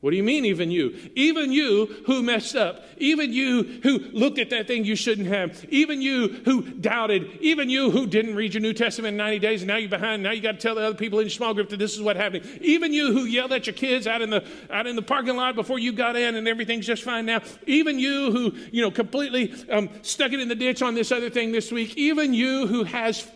what 0.00 0.12
do 0.12 0.16
you 0.16 0.22
mean, 0.22 0.44
even 0.44 0.70
you? 0.70 0.96
Even 1.16 1.50
you 1.50 1.86
who 2.06 2.22
messed 2.22 2.54
up, 2.54 2.84
even 2.98 3.32
you 3.32 3.80
who 3.82 3.98
looked 3.98 4.38
at 4.38 4.50
that 4.50 4.68
thing 4.68 4.84
you 4.84 4.94
shouldn't 4.94 5.26
have, 5.26 5.64
even 5.70 6.00
you 6.00 6.28
who 6.44 6.62
doubted, 6.62 7.36
even 7.40 7.68
you 7.68 7.90
who 7.90 8.06
didn't 8.06 8.36
read 8.36 8.54
your 8.54 8.60
New 8.60 8.72
Testament 8.72 9.14
in 9.14 9.16
90 9.16 9.40
days 9.40 9.62
and 9.62 9.66
now 9.66 9.76
you're 9.76 9.90
behind, 9.90 10.22
now 10.22 10.30
you 10.30 10.40
got 10.40 10.52
to 10.52 10.58
tell 10.58 10.76
the 10.76 10.82
other 10.82 10.96
people 10.96 11.18
in 11.18 11.24
your 11.24 11.30
small 11.30 11.52
group 11.52 11.68
that 11.70 11.78
this 11.78 11.96
is 11.96 12.00
what 12.00 12.14
happened. 12.14 12.46
Even 12.60 12.92
you 12.92 13.12
who 13.12 13.24
yelled 13.24 13.52
at 13.52 13.66
your 13.66 13.74
kids 13.74 14.06
out 14.06 14.22
in 14.22 14.30
the 14.30 14.46
out 14.70 14.86
in 14.86 14.94
the 14.94 15.02
parking 15.02 15.34
lot 15.34 15.56
before 15.56 15.80
you 15.80 15.90
got 15.90 16.14
in 16.14 16.36
and 16.36 16.46
everything's 16.46 16.86
just 16.86 17.02
fine 17.02 17.26
now. 17.26 17.40
Even 17.66 17.98
you 17.98 18.30
who, 18.30 18.52
you 18.70 18.82
know, 18.82 18.92
completely 18.92 19.52
um, 19.68 19.90
stuck 20.02 20.32
it 20.32 20.38
in 20.38 20.46
the 20.46 20.54
ditch 20.54 20.80
on 20.80 20.94
this 20.94 21.10
other 21.10 21.28
thing 21.28 21.50
this 21.50 21.72
week. 21.72 21.96
Even 21.96 22.32
you 22.32 22.68
who 22.68 22.84
has 22.84 23.28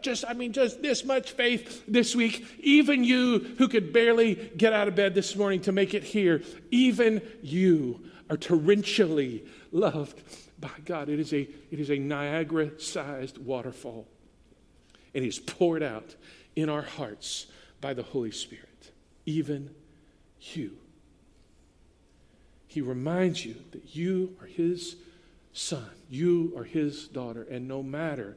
just, 0.00 0.24
I 0.26 0.32
mean, 0.34 0.52
just 0.52 0.82
this 0.82 1.04
much 1.04 1.32
faith 1.32 1.84
this 1.86 2.14
week. 2.14 2.46
Even 2.60 3.04
you 3.04 3.54
who 3.58 3.68
could 3.68 3.92
barely 3.92 4.34
get 4.56 4.72
out 4.72 4.88
of 4.88 4.94
bed 4.94 5.14
this 5.14 5.36
morning 5.36 5.60
to 5.62 5.72
make 5.72 5.94
it 5.94 6.04
here, 6.04 6.42
even 6.70 7.22
you 7.42 8.00
are 8.30 8.36
torrentially 8.36 9.46
loved 9.72 10.22
by 10.58 10.70
God. 10.84 11.08
It 11.08 11.20
is 11.20 11.32
a, 11.32 11.48
it 11.70 11.80
is 11.80 11.90
a 11.90 11.98
Niagara 11.98 12.80
sized 12.80 13.38
waterfall, 13.38 14.06
and 15.14 15.24
He's 15.24 15.38
poured 15.38 15.82
out 15.82 16.14
in 16.56 16.68
our 16.68 16.82
hearts 16.82 17.46
by 17.80 17.94
the 17.94 18.02
Holy 18.02 18.30
Spirit. 18.30 18.92
Even 19.26 19.70
you. 20.40 20.76
He 22.66 22.80
reminds 22.80 23.44
you 23.44 23.56
that 23.72 23.94
you 23.94 24.36
are 24.40 24.46
His 24.46 24.96
son, 25.52 25.88
you 26.10 26.52
are 26.56 26.64
His 26.64 27.08
daughter, 27.08 27.46
and 27.50 27.68
no 27.68 27.82
matter 27.82 28.36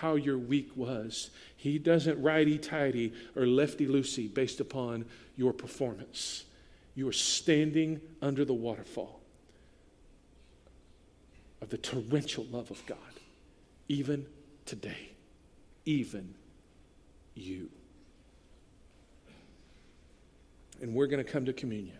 how 0.00 0.14
your 0.14 0.38
week 0.38 0.70
was. 0.76 1.30
He 1.56 1.78
doesn't 1.78 2.22
righty 2.22 2.58
tighty 2.58 3.12
or 3.34 3.46
lefty 3.46 3.86
loosey 3.86 4.32
based 4.32 4.60
upon 4.60 5.04
your 5.36 5.52
performance. 5.52 6.44
You 6.94 7.08
are 7.08 7.12
standing 7.12 8.00
under 8.22 8.44
the 8.44 8.54
waterfall 8.54 9.20
of 11.60 11.70
the 11.70 11.78
torrential 11.78 12.46
love 12.50 12.70
of 12.70 12.84
God, 12.86 12.98
even 13.88 14.26
today, 14.66 15.10
even 15.84 16.34
you. 17.34 17.68
And 20.80 20.94
we're 20.94 21.08
going 21.08 21.24
to 21.24 21.30
come 21.30 21.44
to 21.46 21.52
communion. 21.52 21.98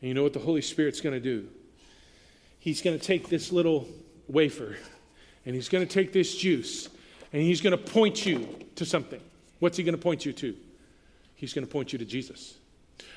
And 0.00 0.08
you 0.08 0.14
know 0.14 0.22
what 0.22 0.32
the 0.32 0.38
Holy 0.38 0.62
Spirit's 0.62 1.00
going 1.00 1.14
to 1.14 1.20
do? 1.20 1.48
He's 2.60 2.82
going 2.82 2.96
to 2.96 3.04
take 3.04 3.28
this 3.28 3.50
little 3.50 3.88
wafer 4.28 4.76
and 5.48 5.54
he's 5.54 5.70
going 5.70 5.84
to 5.84 5.90
take 5.90 6.12
this 6.12 6.36
juice 6.36 6.90
and 7.32 7.40
he's 7.40 7.62
going 7.62 7.70
to 7.70 7.82
point 7.82 8.26
you 8.26 8.46
to 8.74 8.84
something. 8.84 9.18
What's 9.60 9.78
he 9.78 9.82
going 9.82 9.94
to 9.94 10.00
point 10.00 10.26
you 10.26 10.34
to? 10.34 10.54
He's 11.36 11.54
going 11.54 11.66
to 11.66 11.72
point 11.72 11.90
you 11.90 11.98
to 11.98 12.04
Jesus. 12.04 12.58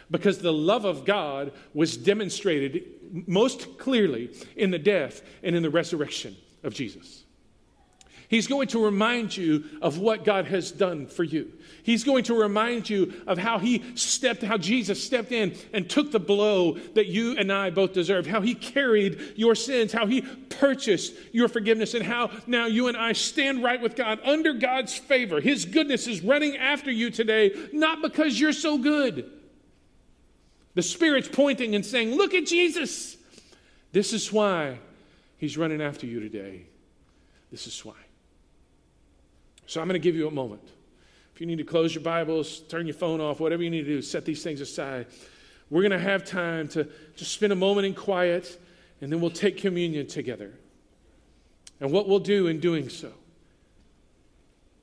Because 0.10 0.38
the 0.38 0.54
love 0.54 0.86
of 0.86 1.04
God 1.04 1.52
was 1.74 1.98
demonstrated 1.98 2.86
most 3.28 3.78
clearly 3.78 4.34
in 4.56 4.72
the 4.72 4.80
death 4.80 5.24
and 5.44 5.58
in 5.58 5.62
the 5.62 5.70
resurrection 5.70 6.38
of 6.64 6.74
Jesus. 6.74 7.26
He's 8.32 8.48
going 8.48 8.70
to 8.70 8.82
remind 8.82 9.36
you 9.36 9.66
of 9.82 9.98
what 9.98 10.24
God 10.24 10.46
has 10.46 10.72
done 10.72 11.06
for 11.06 11.26
you. 11.26 11.52
He's 11.84 12.06
going 12.06 12.24
to 12.24 12.34
remind 12.34 12.90
you 12.90 13.22
of 13.28 13.38
how 13.38 13.60
he 13.60 13.84
stepped, 13.96 14.42
how 14.42 14.58
Jesus 14.58 15.04
stepped 15.04 15.34
in 15.34 15.54
and 15.74 15.90
took 15.90 16.14
the 16.14 16.20
blow 16.20 16.78
that 16.94 17.08
you 17.08 17.38
and 17.38 17.52
I 17.52 17.72
both 17.72 17.92
deserve, 17.92 18.26
how 18.26 18.40
he 18.40 18.56
carried 18.56 19.34
your 19.36 19.54
sins, 19.54 19.92
how 19.92 20.06
he 20.06 20.22
purchased 20.22 21.14
your 21.34 21.50
forgiveness, 21.50 21.94
and 21.94 22.06
how 22.06 22.32
now 22.48 22.68
you 22.68 22.88
and 22.88 22.96
I 22.96 23.12
stand 23.12 23.66
right 23.66 23.82
with 23.82 23.98
God 23.98 24.22
under 24.24 24.54
God's 24.54 24.98
favor. 24.98 25.42
His 25.42 25.66
goodness 25.66 26.08
is 26.08 26.22
running 26.22 26.56
after 26.56 26.90
you 26.90 27.12
today, 27.12 27.52
not 27.74 28.02
because 28.02 28.40
you're 28.40 28.54
so 28.54 28.78
good. 28.78 29.30
The 30.76 30.84
Spirit's 30.84 31.28
pointing 31.28 31.76
and 31.76 31.86
saying, 31.86 32.16
Look 32.16 32.34
at 32.34 32.46
Jesus. 32.46 33.18
This 33.92 34.14
is 34.14 34.32
why 34.32 34.80
he's 35.38 35.58
running 35.58 35.82
after 35.82 36.06
you 36.06 36.22
today. 36.22 36.62
This 37.52 37.68
is 37.68 37.84
why. 37.84 37.96
So 39.66 39.82
I'm 39.82 39.88
going 39.88 40.00
to 40.00 40.04
give 40.04 40.16
you 40.16 40.28
a 40.28 40.32
moment. 40.32 40.64
If 41.34 41.42
you 41.42 41.48
need 41.48 41.58
to 41.58 41.64
close 41.64 41.96
your 41.96 42.04
Bibles, 42.04 42.60
turn 42.62 42.86
your 42.88 42.94
phone 42.94 43.22
off, 43.22 43.40
whatever 43.40 43.64
you 43.64 43.70
need 43.70 43.84
to 43.84 43.88
do, 43.88 44.02
set 44.02 44.26
these 44.26 44.44
things 44.44 44.62
aside. 44.62 45.08
We're 45.70 45.82
going 45.82 45.92
to 45.92 46.00
have 46.00 46.26
time 46.26 46.68
to 46.70 46.88
just 47.16 47.32
spend 47.32 47.54
a 47.54 47.56
moment 47.56 47.88
in 47.88 47.96
quiet, 47.96 48.62
and 49.00 49.12
then 49.12 49.22
we'll 49.22 49.32
take 49.32 49.58
communion 49.58 50.08
together. 50.08 50.52
And 51.80 51.92
what 51.92 52.08
we'll 52.08 52.20
do 52.20 52.48
in 52.48 52.60
doing 52.60 52.90
so 52.90 53.12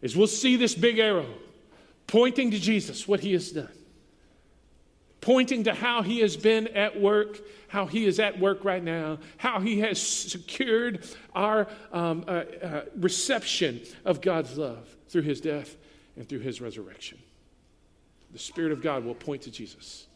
is 0.00 0.16
we'll 0.16 0.26
see 0.26 0.56
this 0.56 0.74
big 0.74 0.98
arrow 0.98 1.26
pointing 2.06 2.50
to 2.50 2.58
Jesus, 2.58 3.06
what 3.06 3.20
he 3.20 3.32
has 3.34 3.52
done, 3.52 3.68
pointing 5.20 5.64
to 5.64 5.74
how 5.74 6.02
he 6.02 6.20
has 6.20 6.36
been 6.36 6.68
at 6.68 7.00
work, 7.00 7.40
how 7.68 7.86
he 7.86 8.06
is 8.06 8.20
at 8.20 8.38
work 8.38 8.64
right 8.64 8.82
now, 8.82 9.18
how 9.36 9.60
he 9.60 9.80
has 9.80 10.00
secured 10.00 11.04
our 11.34 11.66
um, 11.92 12.24
uh, 12.26 12.30
uh, 12.62 12.82
reception 12.96 13.80
of 14.04 14.20
God's 14.20 14.56
love 14.56 14.88
through 15.08 15.22
his 15.22 15.40
death 15.40 15.76
and 16.16 16.28
through 16.28 16.40
his 16.40 16.60
resurrection. 16.60 17.18
The 18.32 18.38
Spirit 18.38 18.72
of 18.72 18.82
God 18.82 19.04
will 19.04 19.14
point 19.14 19.42
to 19.42 19.50
Jesus. 19.50 20.06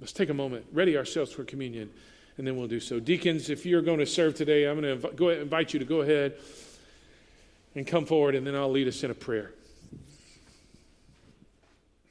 Let's 0.00 0.12
take 0.12 0.30
a 0.30 0.34
moment, 0.34 0.66
ready 0.72 0.96
ourselves 0.96 1.32
for 1.32 1.44
communion, 1.44 1.90
and 2.36 2.46
then 2.46 2.56
we'll 2.56 2.68
do 2.68 2.80
so. 2.80 2.98
Deacons, 2.98 3.48
if 3.48 3.64
you're 3.64 3.82
going 3.82 4.00
to 4.00 4.06
serve 4.06 4.34
today, 4.34 4.64
I'm 4.64 4.80
going 4.80 5.00
to 5.00 5.08
go 5.10 5.28
ahead, 5.30 5.42
invite 5.42 5.72
you 5.72 5.78
to 5.78 5.84
go 5.84 6.00
ahead 6.00 6.34
and 7.74 7.86
come 7.86 8.04
forward, 8.06 8.34
and 8.34 8.46
then 8.46 8.54
I'll 8.54 8.70
lead 8.70 8.88
us 8.88 9.04
in 9.04 9.10
a 9.10 9.14
prayer. 9.14 9.52